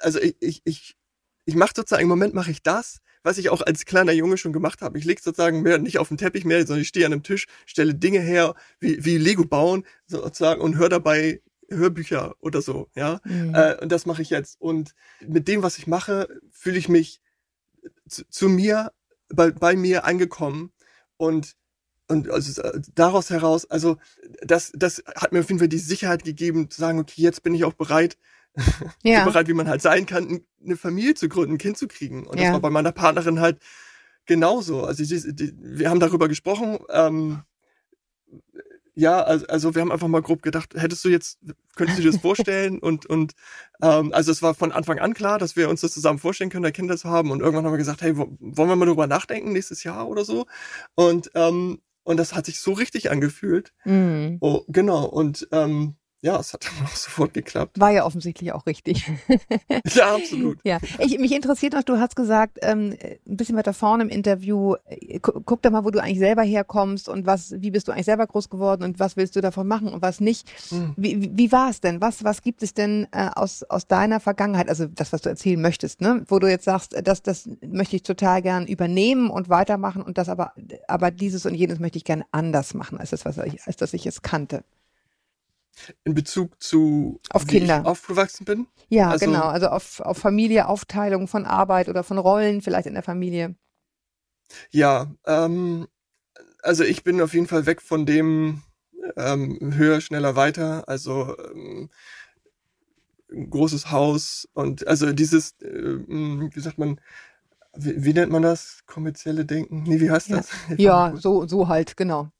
also 0.00 0.20
ich, 0.20 0.36
ich, 0.40 0.62
ich, 0.64 0.96
ich 1.44 1.54
mache 1.54 1.72
sozusagen, 1.76 2.02
im 2.02 2.08
Moment 2.08 2.34
mache 2.34 2.50
ich 2.50 2.62
das, 2.62 3.00
was 3.22 3.38
ich 3.38 3.50
auch 3.50 3.60
als 3.60 3.84
kleiner 3.84 4.12
Junge 4.12 4.38
schon 4.38 4.52
gemacht 4.52 4.80
habe. 4.82 4.98
Ich 4.98 5.04
lege 5.04 5.20
sozusagen 5.20 5.62
mehr 5.62 5.78
nicht 5.78 5.98
auf 5.98 6.08
dem 6.08 6.16
Teppich 6.16 6.44
mehr, 6.44 6.66
sondern 6.66 6.82
ich 6.82 6.88
stehe 6.88 7.04
an 7.06 7.12
einem 7.12 7.22
Tisch, 7.22 7.46
stelle 7.66 7.94
Dinge 7.94 8.20
her, 8.20 8.54
wie, 8.78 9.04
wie 9.04 9.18
Lego 9.18 9.44
bauen, 9.44 9.84
sozusagen, 10.06 10.60
und 10.60 10.76
höre 10.76 10.88
dabei 10.88 11.42
Hörbücher 11.70 12.34
oder 12.40 12.62
so, 12.62 12.88
ja. 12.94 13.20
Mhm. 13.24 13.54
Äh, 13.54 13.76
und 13.80 13.90
das 13.90 14.06
mache 14.06 14.22
ich 14.22 14.30
jetzt. 14.30 14.60
Und 14.60 14.94
mit 15.20 15.48
dem, 15.48 15.62
was 15.62 15.78
ich 15.78 15.86
mache, 15.86 16.28
fühle 16.50 16.78
ich 16.78 16.88
mich 16.88 17.20
zu, 18.08 18.28
zu, 18.28 18.48
mir, 18.48 18.92
bei, 19.28 19.50
bei 19.50 19.76
mir 19.76 20.04
angekommen 20.04 20.72
und 21.16 21.56
und 22.08 22.28
also 22.28 22.60
daraus 22.96 23.30
heraus, 23.30 23.70
also 23.70 23.96
das, 24.42 24.72
das 24.74 25.00
hat 25.14 25.30
mir 25.30 25.40
auf 25.40 25.48
jeden 25.48 25.60
Fall 25.60 25.68
die 25.68 25.78
Sicherheit 25.78 26.24
gegeben, 26.24 26.68
zu 26.68 26.80
sagen, 26.80 26.98
okay, 26.98 27.22
jetzt 27.22 27.44
bin 27.44 27.54
ich 27.54 27.62
auch 27.62 27.74
bereit, 27.74 28.18
ja. 29.04 29.20
so 29.20 29.30
bereit, 29.30 29.46
wie 29.46 29.54
man 29.54 29.68
halt 29.68 29.80
sein 29.80 30.06
kann, 30.06 30.40
eine 30.62 30.76
Familie 30.76 31.14
zu 31.14 31.28
gründen, 31.28 31.54
ein 31.54 31.58
Kind 31.58 31.78
zu 31.78 31.86
kriegen. 31.86 32.26
Und 32.26 32.38
ja. 32.38 32.46
das 32.46 32.52
war 32.54 32.60
bei 32.60 32.70
meiner 32.70 32.90
Partnerin 32.90 33.38
halt 33.38 33.60
genauso. 34.26 34.82
Also 34.82 35.04
die, 35.04 35.34
die, 35.34 35.54
wir 35.56 35.88
haben 35.88 36.00
darüber 36.00 36.26
gesprochen, 36.26 36.78
ähm, 36.90 37.42
ja, 39.00 39.22
also, 39.22 39.46
also 39.46 39.74
wir 39.74 39.80
haben 39.80 39.92
einfach 39.92 40.08
mal 40.08 40.20
grob 40.20 40.42
gedacht, 40.42 40.74
hättest 40.74 41.04
du 41.04 41.08
jetzt, 41.08 41.38
könntest 41.74 41.98
du 41.98 42.02
dir 42.02 42.10
das 42.12 42.20
vorstellen? 42.22 42.78
und 42.78 43.06
und 43.06 43.32
ähm, 43.82 44.12
also 44.12 44.30
es 44.30 44.42
war 44.42 44.54
von 44.54 44.72
Anfang 44.72 44.98
an 44.98 45.14
klar, 45.14 45.38
dass 45.38 45.56
wir 45.56 45.70
uns 45.70 45.80
das 45.80 45.92
zusammen 45.92 46.18
vorstellen 46.18 46.50
können, 46.50 46.62
da 46.62 46.70
Kinder 46.70 46.96
zu 46.96 47.08
haben. 47.08 47.30
Und 47.30 47.40
irgendwann 47.40 47.64
haben 47.64 47.72
wir 47.72 47.78
gesagt, 47.78 48.02
hey, 48.02 48.16
wollen 48.16 48.68
wir 48.68 48.76
mal 48.76 48.86
drüber 48.86 49.06
nachdenken 49.06 49.52
nächstes 49.52 49.82
Jahr 49.84 50.06
oder 50.06 50.24
so? 50.24 50.46
Und 50.94 51.30
ähm, 51.34 51.80
und 52.02 52.16
das 52.16 52.34
hat 52.34 52.46
sich 52.46 52.60
so 52.60 52.72
richtig 52.72 53.10
angefühlt. 53.10 53.72
Mhm. 53.84 54.38
Oh, 54.40 54.62
genau. 54.68 55.04
Und 55.04 55.48
ähm, 55.52 55.96
ja, 56.22 56.38
es 56.38 56.52
hat 56.52 56.64
dann 56.78 56.86
auch 56.86 56.96
sofort 56.96 57.34
geklappt. 57.34 57.80
War 57.80 57.90
ja 57.90 58.04
offensichtlich 58.04 58.52
auch 58.52 58.66
richtig. 58.66 59.10
ja, 59.94 60.14
absolut. 60.14 60.58
Ja, 60.64 60.78
ich, 60.98 61.18
mich 61.18 61.32
interessiert 61.32 61.72
noch, 61.72 61.82
du 61.82 61.98
hast 61.98 62.16
gesagt, 62.16 62.58
ähm, 62.62 62.96
ein 63.26 63.36
bisschen 63.36 63.56
weiter 63.56 63.72
vorne 63.72 64.04
im 64.04 64.08
Interview, 64.08 64.74
äh, 64.86 65.18
gu 65.18 65.40
guck 65.44 65.62
doch 65.62 65.70
mal, 65.70 65.84
wo 65.84 65.90
du 65.90 66.02
eigentlich 66.02 66.18
selber 66.18 66.42
herkommst 66.42 67.08
und 67.08 67.26
was, 67.26 67.54
wie 67.56 67.70
bist 67.70 67.88
du 67.88 67.92
eigentlich 67.92 68.06
selber 68.06 68.26
groß 68.26 68.50
geworden 68.50 68.82
und 68.82 68.98
was 68.98 69.16
willst 69.16 69.36
du 69.36 69.40
davon 69.40 69.66
machen 69.66 69.88
und 69.88 70.02
was 70.02 70.20
nicht. 70.20 70.50
Hm. 70.68 70.94
Wie, 70.96 71.22
wie, 71.22 71.30
wie 71.34 71.52
war 71.52 71.70
es 71.70 71.80
denn? 71.80 72.00
Was, 72.00 72.22
was 72.22 72.42
gibt 72.42 72.62
es 72.62 72.74
denn 72.74 73.06
äh, 73.12 73.30
aus, 73.34 73.62
aus 73.64 73.86
deiner 73.86 74.20
Vergangenheit, 74.20 74.68
also 74.68 74.86
das, 74.86 75.12
was 75.12 75.22
du 75.22 75.30
erzählen 75.30 75.60
möchtest, 75.60 76.00
ne? 76.00 76.24
wo 76.28 76.38
du 76.38 76.48
jetzt 76.48 76.64
sagst, 76.64 76.94
das, 77.02 77.22
das 77.22 77.48
möchte 77.66 77.96
ich 77.96 78.02
total 78.02 78.42
gern 78.42 78.66
übernehmen 78.66 79.30
und 79.30 79.48
weitermachen 79.48 80.02
und 80.02 80.18
das 80.18 80.28
aber, 80.28 80.52
aber 80.86 81.10
dieses 81.10 81.46
und 81.46 81.54
jenes 81.54 81.78
möchte 81.78 81.96
ich 81.96 82.04
gern 82.04 82.24
anders 82.30 82.74
machen, 82.74 82.98
als 82.98 83.10
das, 83.10 83.24
was 83.24 83.38
ich, 83.38 83.66
als 83.66 83.76
das 83.76 83.94
ich 83.94 84.06
es 84.06 84.22
kannte 84.22 84.64
in 86.04 86.14
Bezug 86.14 86.62
zu 86.62 87.20
auf 87.30 87.46
Kinder 87.46 87.86
aufgewachsen 87.86 88.44
bin? 88.44 88.66
Ja, 88.88 89.10
also, 89.10 89.26
genau. 89.26 89.44
Also 89.44 89.68
auf, 89.68 90.00
auf 90.00 90.18
Familie, 90.18 90.68
Aufteilung 90.68 91.28
von 91.28 91.46
Arbeit 91.46 91.88
oder 91.88 92.02
von 92.02 92.18
Rollen 92.18 92.60
vielleicht 92.60 92.86
in 92.86 92.94
der 92.94 93.02
Familie. 93.02 93.54
Ja, 94.70 95.14
ähm, 95.26 95.86
also 96.62 96.84
ich 96.84 97.04
bin 97.04 97.20
auf 97.20 97.34
jeden 97.34 97.46
Fall 97.46 97.66
weg 97.66 97.82
von 97.82 98.04
dem 98.04 98.62
ähm, 99.16 99.58
höher, 99.76 100.00
schneller, 100.00 100.36
weiter. 100.36 100.88
Also 100.88 101.36
ähm, 101.38 101.90
ein 103.32 103.50
großes 103.50 103.90
Haus 103.90 104.48
und 104.54 104.86
also 104.86 105.12
dieses, 105.12 105.52
äh, 105.60 105.98
wie 106.08 106.60
sagt 106.60 106.78
man, 106.78 107.00
wie, 107.74 108.04
wie, 108.04 108.12
nennt 108.12 108.32
man 108.32 108.42
das? 108.42 108.80
Kommerzielle 108.86 109.44
Denken? 109.44 109.84
Nee, 109.84 110.00
wie 110.00 110.10
heißt 110.10 110.30
das? 110.30 110.48
Ja, 110.70 111.10
ja 111.10 111.16
so, 111.16 111.46
so 111.46 111.68
halt, 111.68 111.96
genau. 111.96 112.30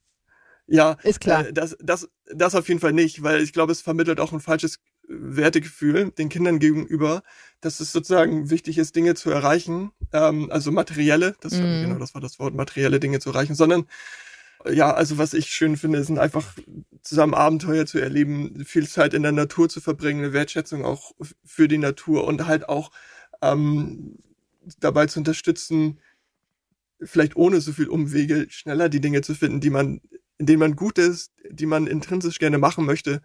Ja, 0.70 0.96
ist 1.02 1.20
klar. 1.20 1.48
Äh, 1.48 1.52
das, 1.52 1.76
das, 1.80 2.08
das 2.32 2.54
auf 2.54 2.68
jeden 2.68 2.80
Fall 2.80 2.92
nicht, 2.92 3.22
weil 3.22 3.42
ich 3.42 3.52
glaube, 3.52 3.72
es 3.72 3.82
vermittelt 3.82 4.20
auch 4.20 4.32
ein 4.32 4.40
falsches 4.40 4.78
Wertegefühl 5.08 6.12
den 6.12 6.28
Kindern 6.28 6.60
gegenüber, 6.60 7.22
dass 7.60 7.80
es 7.80 7.90
sozusagen 7.90 8.50
wichtig 8.50 8.78
ist, 8.78 8.94
Dinge 8.94 9.14
zu 9.14 9.30
erreichen, 9.30 9.90
ähm, 10.12 10.48
also 10.50 10.70
materielle, 10.70 11.34
das, 11.40 11.54
mm. 11.54 11.82
genau, 11.82 11.98
das 11.98 12.14
war 12.14 12.20
das 12.20 12.38
Wort, 12.38 12.54
materielle 12.54 13.00
Dinge 13.00 13.18
zu 13.18 13.30
erreichen, 13.30 13.56
sondern 13.56 13.86
ja, 14.68 14.92
also 14.92 15.18
was 15.18 15.34
ich 15.34 15.46
schön 15.46 15.76
finde, 15.76 16.04
sind 16.04 16.18
einfach 16.18 16.54
zusammen 17.02 17.34
Abenteuer 17.34 17.86
zu 17.86 17.98
erleben, 17.98 18.64
viel 18.64 18.86
Zeit 18.86 19.14
in 19.14 19.22
der 19.22 19.32
Natur 19.32 19.68
zu 19.68 19.80
verbringen, 19.80 20.22
eine 20.22 20.32
Wertschätzung 20.32 20.84
auch 20.84 21.12
für 21.44 21.66
die 21.66 21.78
Natur 21.78 22.24
und 22.24 22.46
halt 22.46 22.68
auch 22.68 22.92
ähm, 23.42 24.18
dabei 24.78 25.06
zu 25.06 25.18
unterstützen, 25.18 25.98
vielleicht 27.02 27.34
ohne 27.34 27.60
so 27.60 27.72
viel 27.72 27.88
Umwege 27.88 28.46
schneller 28.50 28.88
die 28.88 29.00
Dinge 29.00 29.22
zu 29.22 29.34
finden, 29.34 29.60
die 29.60 29.70
man 29.70 30.02
in 30.40 30.46
denen 30.46 30.58
man 30.58 30.74
gut 30.74 30.96
ist, 30.96 31.32
die 31.50 31.66
man 31.66 31.86
intrinsisch 31.86 32.38
gerne 32.38 32.56
machen 32.56 32.86
möchte. 32.86 33.20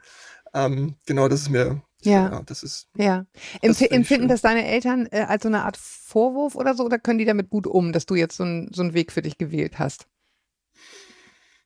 Ähm, 0.53 0.95
genau, 1.05 1.29
das 1.29 1.43
ist 1.43 1.49
mir 1.49 1.81
ja. 2.03 2.29
ja, 2.29 2.41
das 2.45 2.61
ist. 2.61 2.87
Ja. 2.97 3.25
Empf 3.61 3.79
das 3.79 3.89
empfinden 3.89 4.27
das 4.27 4.41
deine 4.41 4.65
Eltern 4.65 5.07
äh, 5.11 5.21
als 5.21 5.43
so 5.43 5.49
eine 5.49 5.63
Art 5.63 5.77
Vorwurf 5.77 6.55
oder 6.55 6.75
so 6.75 6.83
oder 6.83 6.99
können 6.99 7.19
die 7.19 7.25
damit 7.25 7.49
gut 7.49 7.67
um, 7.67 7.93
dass 7.93 8.05
du 8.05 8.15
jetzt 8.15 8.35
so, 8.35 8.43
ein, 8.43 8.69
so 8.73 8.81
einen 8.81 8.93
Weg 8.93 9.13
für 9.13 9.21
dich 9.21 9.37
gewählt 9.37 9.79
hast? 9.79 10.07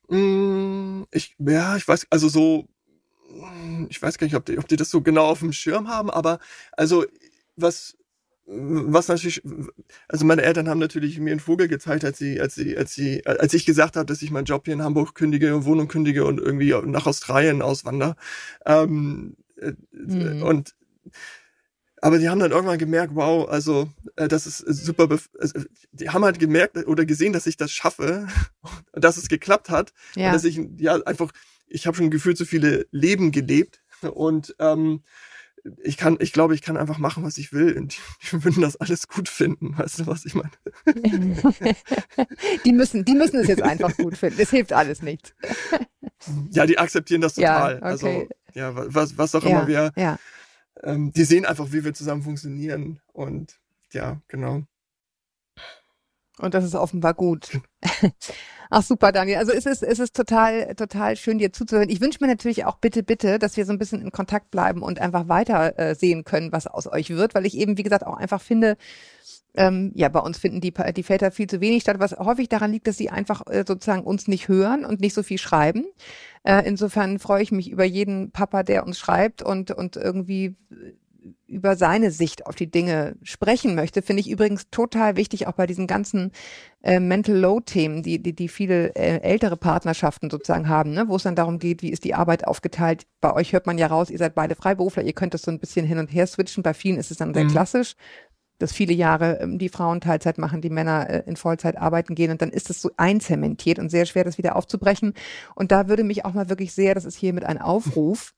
Mm, 0.08 1.02
ich, 1.10 1.34
ja, 1.38 1.76
ich 1.76 1.86
weiß, 1.86 2.06
also 2.10 2.28
so, 2.28 2.68
ich 3.88 4.00
weiß 4.00 4.18
gar 4.18 4.26
nicht, 4.26 4.36
ob 4.36 4.46
die, 4.46 4.58
ob 4.58 4.68
die 4.68 4.76
das 4.76 4.90
so 4.90 5.00
genau 5.02 5.26
auf 5.26 5.40
dem 5.40 5.52
Schirm 5.52 5.88
haben, 5.88 6.10
aber 6.10 6.38
also 6.72 7.04
was 7.56 7.96
was 8.46 9.08
natürlich, 9.08 9.42
also 10.08 10.24
meine 10.24 10.42
Eltern 10.42 10.68
haben 10.68 10.80
natürlich 10.80 11.18
mir 11.20 11.30
einen 11.30 11.40
Vogel 11.40 11.68
gezeigt, 11.68 12.04
als 12.04 12.18
sie, 12.18 12.40
als 12.40 12.54
sie, 12.54 12.76
als 12.76 12.94
sie, 12.94 13.24
als 13.24 13.54
ich 13.54 13.64
gesagt 13.64 13.96
habe, 13.96 14.06
dass 14.06 14.22
ich 14.22 14.30
meinen 14.30 14.44
Job 14.44 14.62
hier 14.64 14.74
in 14.74 14.82
Hamburg 14.82 15.14
kündige, 15.14 15.64
Wohnung 15.64 15.86
kündige 15.86 16.24
und 16.24 16.40
irgendwie 16.40 16.74
nach 16.84 17.06
Australien 17.06 17.62
auswandere. 17.62 18.16
Ähm, 18.66 19.36
mhm. 19.92 20.42
Und 20.42 20.74
aber 22.02 22.18
die 22.18 22.28
haben 22.28 22.40
dann 22.40 22.50
irgendwann 22.50 22.78
gemerkt, 22.78 23.14
wow, 23.14 23.48
also 23.48 23.90
äh, 24.16 24.26
das 24.26 24.46
ist 24.46 24.58
super. 24.58 25.08
Also, 25.38 25.60
die 25.92 26.08
haben 26.08 26.24
halt 26.24 26.38
gemerkt 26.38 26.76
oder 26.86 27.04
gesehen, 27.04 27.32
dass 27.32 27.46
ich 27.46 27.56
das 27.56 27.70
schaffe 27.70 28.26
und 28.92 29.04
dass 29.04 29.16
es 29.16 29.28
geklappt 29.28 29.68
hat 29.70 29.92
ja. 30.16 30.26
und 30.26 30.32
dass 30.32 30.44
ich 30.44 30.60
ja 30.78 30.94
einfach, 31.02 31.30
ich 31.66 31.86
habe 31.86 31.96
schon 31.96 32.10
gefühlt 32.10 32.38
so 32.38 32.44
viele 32.44 32.86
Leben 32.90 33.32
gelebt 33.32 33.82
und 34.02 34.56
ähm, 34.58 35.02
ich 35.82 35.96
kann, 35.96 36.16
ich 36.20 36.32
glaube, 36.32 36.54
ich 36.54 36.62
kann 36.62 36.76
einfach 36.76 36.98
machen, 36.98 37.24
was 37.24 37.38
ich 37.38 37.52
will. 37.52 37.76
Und 37.76 37.94
die, 37.94 38.00
die 38.30 38.44
würden 38.44 38.62
das 38.62 38.76
alles 38.76 39.08
gut 39.08 39.28
finden. 39.28 39.76
Weißt 39.76 40.00
du, 40.00 40.06
was 40.06 40.24
ich 40.24 40.34
meine? 40.34 40.50
die 42.64 42.72
müssen, 42.72 43.04
die 43.04 43.14
müssen 43.14 43.40
es 43.40 43.48
jetzt 43.48 43.62
einfach 43.62 43.96
gut 43.96 44.16
finden. 44.16 44.40
Es 44.40 44.50
hilft 44.50 44.72
alles 44.72 45.02
nichts. 45.02 45.34
ja, 46.50 46.66
die 46.66 46.78
akzeptieren 46.78 47.20
das 47.20 47.34
total. 47.34 47.76
Ja, 47.76 47.82
also, 47.82 48.06
okay. 48.06 48.16
Also, 48.20 48.58
ja, 48.58 48.94
was, 48.94 49.16
was 49.18 49.34
auch 49.34 49.44
ja, 49.44 49.50
immer 49.50 49.68
wir, 49.68 49.92
ja. 49.96 50.18
ähm, 50.82 51.12
die 51.12 51.24
sehen 51.24 51.46
einfach, 51.46 51.72
wie 51.72 51.84
wir 51.84 51.94
zusammen 51.94 52.22
funktionieren. 52.22 53.00
Und 53.12 53.60
ja, 53.92 54.20
genau. 54.28 54.62
Und 56.38 56.54
das 56.54 56.64
ist 56.64 56.74
offenbar 56.74 57.14
gut. 57.14 57.60
Ach 58.70 58.82
super, 58.82 59.10
Daniel. 59.10 59.38
Also 59.38 59.52
es 59.52 59.66
ist, 59.66 59.82
es 59.82 59.98
ist 59.98 60.14
total, 60.14 60.74
total 60.76 61.16
schön, 61.16 61.38
dir 61.38 61.52
zuzuhören. 61.52 61.88
Ich 61.88 62.00
wünsche 62.00 62.18
mir 62.20 62.28
natürlich 62.28 62.64
auch 62.64 62.76
bitte, 62.76 63.02
bitte, 63.02 63.38
dass 63.40 63.56
wir 63.56 63.66
so 63.66 63.72
ein 63.72 63.78
bisschen 63.78 64.00
in 64.00 64.12
Kontakt 64.12 64.50
bleiben 64.52 64.82
und 64.82 65.00
einfach 65.00 65.28
weiter 65.28 65.76
äh, 65.78 65.94
sehen 65.96 66.22
können, 66.24 66.52
was 66.52 66.68
aus 66.68 66.86
euch 66.86 67.10
wird, 67.10 67.34
weil 67.34 67.46
ich 67.46 67.56
eben, 67.56 67.78
wie 67.78 67.82
gesagt, 67.82 68.06
auch 68.06 68.16
einfach 68.16 68.40
finde, 68.40 68.76
ähm, 69.54 69.90
ja, 69.96 70.08
bei 70.08 70.20
uns 70.20 70.38
finden 70.38 70.60
die, 70.60 70.72
die 70.94 71.02
Väter 71.02 71.32
viel 71.32 71.48
zu 71.48 71.60
wenig 71.60 71.82
statt, 71.82 71.98
was 71.98 72.12
häufig 72.12 72.48
daran 72.48 72.70
liegt, 72.70 72.86
dass 72.86 72.96
sie 72.96 73.10
einfach 73.10 73.42
äh, 73.48 73.64
sozusagen 73.66 74.04
uns 74.04 74.28
nicht 74.28 74.46
hören 74.48 74.84
und 74.84 75.00
nicht 75.00 75.14
so 75.14 75.24
viel 75.24 75.38
schreiben. 75.38 75.86
Äh, 76.44 76.62
insofern 76.66 77.18
freue 77.18 77.42
ich 77.42 77.50
mich 77.50 77.70
über 77.70 77.84
jeden 77.84 78.30
Papa, 78.30 78.62
der 78.62 78.86
uns 78.86 78.98
schreibt 78.98 79.42
und, 79.42 79.72
und 79.72 79.96
irgendwie 79.96 80.54
über 81.50 81.76
seine 81.76 82.10
Sicht 82.12 82.46
auf 82.46 82.54
die 82.54 82.70
Dinge 82.70 83.16
sprechen 83.22 83.74
möchte, 83.74 84.02
finde 84.02 84.20
ich 84.20 84.30
übrigens 84.30 84.70
total 84.70 85.16
wichtig, 85.16 85.46
auch 85.46 85.52
bei 85.52 85.66
diesen 85.66 85.86
ganzen 85.86 86.30
äh, 86.82 87.00
Mental 87.00 87.36
Load-Themen, 87.36 88.02
die, 88.02 88.22
die, 88.22 88.34
die 88.34 88.48
viele 88.48 88.94
äh, 88.94 89.20
ältere 89.20 89.56
Partnerschaften 89.56 90.30
sozusagen 90.30 90.68
haben, 90.68 90.92
ne? 90.92 91.08
wo 91.08 91.16
es 91.16 91.24
dann 91.24 91.34
darum 91.34 91.58
geht, 91.58 91.82
wie 91.82 91.90
ist 91.90 92.04
die 92.04 92.14
Arbeit 92.14 92.46
aufgeteilt. 92.46 93.06
Bei 93.20 93.34
euch 93.34 93.52
hört 93.52 93.66
man 93.66 93.78
ja 93.78 93.88
raus, 93.88 94.10
ihr 94.10 94.18
seid 94.18 94.34
beide 94.34 94.54
Freiberufler, 94.54 95.02
ihr 95.02 95.12
könnt 95.12 95.34
das 95.34 95.42
so 95.42 95.50
ein 95.50 95.58
bisschen 95.58 95.84
hin 95.84 95.98
und 95.98 96.06
her 96.06 96.26
switchen. 96.26 96.62
Bei 96.62 96.72
vielen 96.72 96.98
ist 96.98 97.10
es 97.10 97.16
dann 97.16 97.34
sehr 97.34 97.44
mhm. 97.44 97.50
klassisch, 97.50 97.96
dass 98.60 98.72
viele 98.72 98.92
Jahre 98.92 99.40
ähm, 99.40 99.58
die 99.58 99.68
Frauen 99.68 100.00
Teilzeit 100.00 100.38
machen, 100.38 100.60
die 100.60 100.70
Männer 100.70 101.10
äh, 101.10 101.22
in 101.26 101.36
Vollzeit 101.36 101.76
arbeiten 101.76 102.14
gehen 102.14 102.30
und 102.30 102.40
dann 102.42 102.50
ist 102.50 102.70
es 102.70 102.80
so 102.80 102.90
einzementiert 102.96 103.80
und 103.80 103.90
sehr 103.90 104.06
schwer, 104.06 104.22
das 104.22 104.38
wieder 104.38 104.54
aufzubrechen. 104.54 105.14
Und 105.56 105.72
da 105.72 105.88
würde 105.88 106.04
mich 106.04 106.24
auch 106.24 106.32
mal 106.32 106.48
wirklich 106.48 106.72
sehr, 106.72 106.94
das 106.94 107.04
ist 107.04 107.16
hier 107.16 107.32
mit 107.32 107.44
ein 107.44 107.58
Aufruf, 107.58 108.34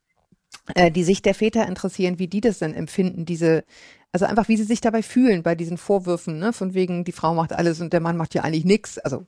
äh, 0.75 0.91
die 0.91 1.05
Sicht 1.05 1.25
der 1.25 1.35
Väter 1.35 1.67
interessieren, 1.67 2.19
wie 2.19 2.29
die 2.29 2.41
das 2.41 2.59
denn 2.59 2.75
empfinden, 2.75 3.25
diese, 3.25 3.65
also 4.13 4.27
einfach, 4.27 4.49
wie 4.49 4.57
sie 4.57 4.65
sich 4.65 4.81
dabei 4.81 5.03
fühlen 5.03 5.43
bei 5.43 5.55
diesen 5.55 5.79
Vorwürfen, 5.79 6.39
ne, 6.39 6.53
von 6.53 6.75
wegen, 6.75 7.05
die 7.05 7.13
Frau 7.13 7.35
macht 7.35 7.53
alles 7.53 7.81
und 7.81 7.93
der 7.93 8.01
Mann 8.01 8.17
macht 8.17 8.35
ja 8.35 8.43
eigentlich 8.43 8.65
nichts, 8.65 8.99
also, 8.99 9.27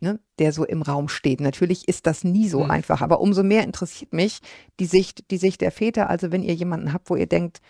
ne, 0.00 0.20
der 0.38 0.52
so 0.52 0.64
im 0.64 0.82
Raum 0.82 1.08
steht. 1.08 1.40
Natürlich 1.40 1.88
ist 1.88 2.06
das 2.06 2.24
nie 2.24 2.48
so 2.48 2.64
mhm. 2.64 2.70
einfach, 2.70 3.00
aber 3.00 3.20
umso 3.20 3.42
mehr 3.42 3.64
interessiert 3.64 4.12
mich 4.12 4.40
die 4.78 4.86
Sicht, 4.86 5.30
die 5.30 5.38
Sicht 5.38 5.60
der 5.60 5.72
Väter. 5.72 6.10
Also 6.10 6.32
wenn 6.32 6.42
ihr 6.42 6.54
jemanden 6.54 6.92
habt, 6.92 7.10
wo 7.10 7.16
ihr 7.16 7.26
denkt, 7.26 7.60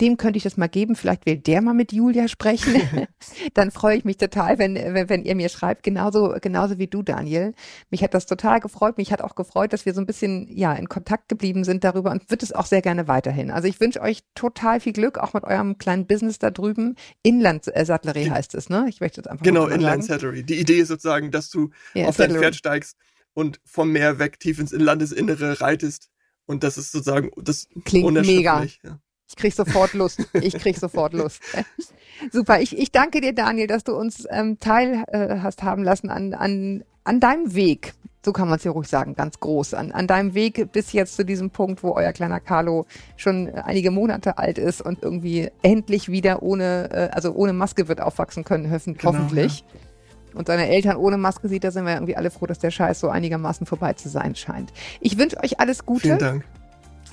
dem 0.00 0.16
könnte 0.16 0.36
ich 0.36 0.42
das 0.42 0.56
mal 0.56 0.68
geben. 0.68 0.96
Vielleicht 0.96 1.26
will 1.26 1.36
der 1.36 1.60
mal 1.60 1.74
mit 1.74 1.92
Julia 1.92 2.28
sprechen. 2.28 2.80
Dann 3.54 3.70
freue 3.70 3.96
ich 3.96 4.04
mich 4.04 4.16
total, 4.16 4.58
wenn, 4.58 4.74
wenn, 4.74 5.08
wenn 5.08 5.24
ihr 5.24 5.34
mir 5.34 5.48
schreibt, 5.48 5.82
genauso, 5.82 6.34
genauso 6.40 6.78
wie 6.78 6.86
du, 6.86 7.02
Daniel. 7.02 7.54
Mich 7.90 8.02
hat 8.02 8.14
das 8.14 8.26
total 8.26 8.60
gefreut. 8.60 8.96
Mich 8.98 9.12
hat 9.12 9.22
auch 9.22 9.34
gefreut, 9.34 9.72
dass 9.72 9.86
wir 9.86 9.94
so 9.94 10.00
ein 10.00 10.06
bisschen, 10.06 10.48
ja, 10.56 10.72
in 10.72 10.88
Kontakt 10.88 11.28
geblieben 11.28 11.64
sind 11.64 11.84
darüber 11.84 12.10
und 12.10 12.30
wird 12.30 12.42
es 12.42 12.52
auch 12.52 12.66
sehr 12.66 12.82
gerne 12.82 13.08
weiterhin. 13.08 13.50
Also 13.50 13.68
ich 13.68 13.80
wünsche 13.80 14.00
euch 14.00 14.20
total 14.34 14.80
viel 14.80 14.92
Glück, 14.92 15.18
auch 15.18 15.34
mit 15.34 15.44
eurem 15.44 15.78
kleinen 15.78 16.06
Business 16.06 16.38
da 16.38 16.50
drüben. 16.50 16.96
Inlandsattlerie 17.22 18.30
heißt 18.30 18.54
es, 18.54 18.68
ne? 18.68 18.86
Ich 18.88 19.00
möchte 19.00 19.20
jetzt 19.20 19.28
einfach 19.28 19.44
Genau, 19.44 19.66
Inlandsattlerie. 19.66 20.44
Die 20.44 20.60
Idee 20.60 20.78
ist 20.78 20.88
sozusagen, 20.88 21.30
dass 21.30 21.50
du 21.50 21.70
ja, 21.94 22.06
auf 22.06 22.16
dein 22.16 22.30
Pferd 22.30 22.54
steigst 22.54 22.96
und 23.34 23.60
vom 23.64 23.92
Meer 23.92 24.18
weg 24.18 24.38
tief 24.38 24.58
ins 24.58 24.72
Landesinnere 24.72 25.60
reitest. 25.60 26.10
Und 26.46 26.64
das 26.64 26.78
ist 26.78 26.92
sozusagen 26.92 27.30
das 27.36 27.68
Klingt 27.84 28.10
mega. 28.12 28.64
Ja. 28.82 29.00
Ich 29.28 29.36
krieg 29.36 29.52
sofort 29.52 29.92
Lust. 29.92 30.26
Ich 30.32 30.54
krieg 30.54 30.76
sofort 30.76 31.12
Lust. 31.12 31.42
Super. 32.32 32.60
Ich, 32.60 32.76
ich 32.76 32.90
danke 32.90 33.20
dir, 33.20 33.34
Daniel, 33.34 33.66
dass 33.66 33.84
du 33.84 33.94
uns 33.94 34.26
ähm, 34.30 34.58
teil 34.58 35.04
äh, 35.08 35.40
hast 35.40 35.62
haben 35.62 35.84
lassen 35.84 36.08
an, 36.08 36.32
an, 36.32 36.82
an 37.04 37.20
deinem 37.20 37.54
Weg. 37.54 37.92
So 38.24 38.32
kann 38.32 38.48
man 38.48 38.56
es 38.56 38.64
ja 38.64 38.70
ruhig 38.70 38.88
sagen, 38.88 39.14
ganz 39.14 39.38
groß. 39.38 39.74
An, 39.74 39.92
an 39.92 40.06
deinem 40.06 40.34
Weg 40.34 40.72
bis 40.72 40.92
jetzt 40.92 41.14
zu 41.14 41.24
diesem 41.24 41.50
Punkt, 41.50 41.82
wo 41.82 41.92
euer 41.92 42.12
kleiner 42.12 42.40
Carlo 42.40 42.86
schon 43.16 43.50
einige 43.50 43.90
Monate 43.90 44.38
alt 44.38 44.58
ist 44.58 44.80
und 44.80 45.02
irgendwie 45.02 45.50
endlich 45.62 46.08
wieder 46.08 46.42
ohne, 46.42 46.90
äh, 46.90 47.08
also 47.14 47.32
ohne 47.32 47.52
Maske 47.52 47.86
wird 47.86 48.00
aufwachsen 48.00 48.44
können, 48.44 48.70
hoffentlich. 48.70 49.64
Genau, 49.66 49.82
ja. 49.82 50.38
Und 50.38 50.46
seine 50.46 50.68
Eltern 50.68 50.96
ohne 50.96 51.16
Maske 51.16 51.48
sieht, 51.48 51.64
da 51.64 51.70
sind 51.70 51.84
wir 51.84 51.94
irgendwie 51.94 52.16
alle 52.16 52.30
froh, 52.30 52.46
dass 52.46 52.58
der 52.58 52.70
Scheiß 52.70 53.00
so 53.00 53.08
einigermaßen 53.08 53.66
vorbei 53.66 53.92
zu 53.94 54.08
sein 54.08 54.34
scheint. 54.34 54.72
Ich 55.00 55.18
wünsche 55.18 55.42
euch 55.42 55.60
alles 55.60 55.84
Gute. 55.84 56.02
Vielen 56.02 56.18
Dank. 56.18 56.44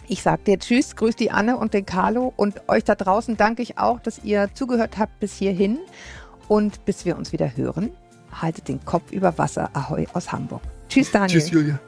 Ich 0.08 0.22
sage 0.22 0.44
dir 0.44 0.60
Tschüss, 0.60 0.96
grüß 0.96 1.16
die 1.16 1.32
Anne 1.32 1.58
und 1.58 1.74
den 1.74 1.86
Carlo 1.86 2.34
und 2.36 2.62
euch 2.68 2.84
da 2.84 2.96
draußen 2.96 3.38
danke 3.38 3.64
ich 3.64 3.78
auch, 3.78 4.00
dass 4.00 4.24
ihr 4.24 4.50
zugehört 4.54 4.98
habt 4.98 5.20
bis 5.20 5.34
hierhin. 5.34 5.80
Und 6.48 6.86
bis 6.86 7.06
wir 7.06 7.18
uns 7.18 7.32
wieder 7.32 7.58
hören, 7.58 7.92
haltet 8.32 8.68
den 8.68 8.84
Kopf 8.86 9.12
über 9.12 9.38
Wasser. 9.38 9.70
Ahoi 9.74 10.06
aus 10.14 10.32
Hamburg. 10.32 10.62
Tschüss, 10.90 11.12
Daniel. 11.12 11.40
Tschüss, 11.40 11.50
Julia. 11.50 11.80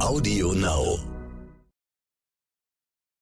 Audio 0.00 0.52
Now. 0.52 1.11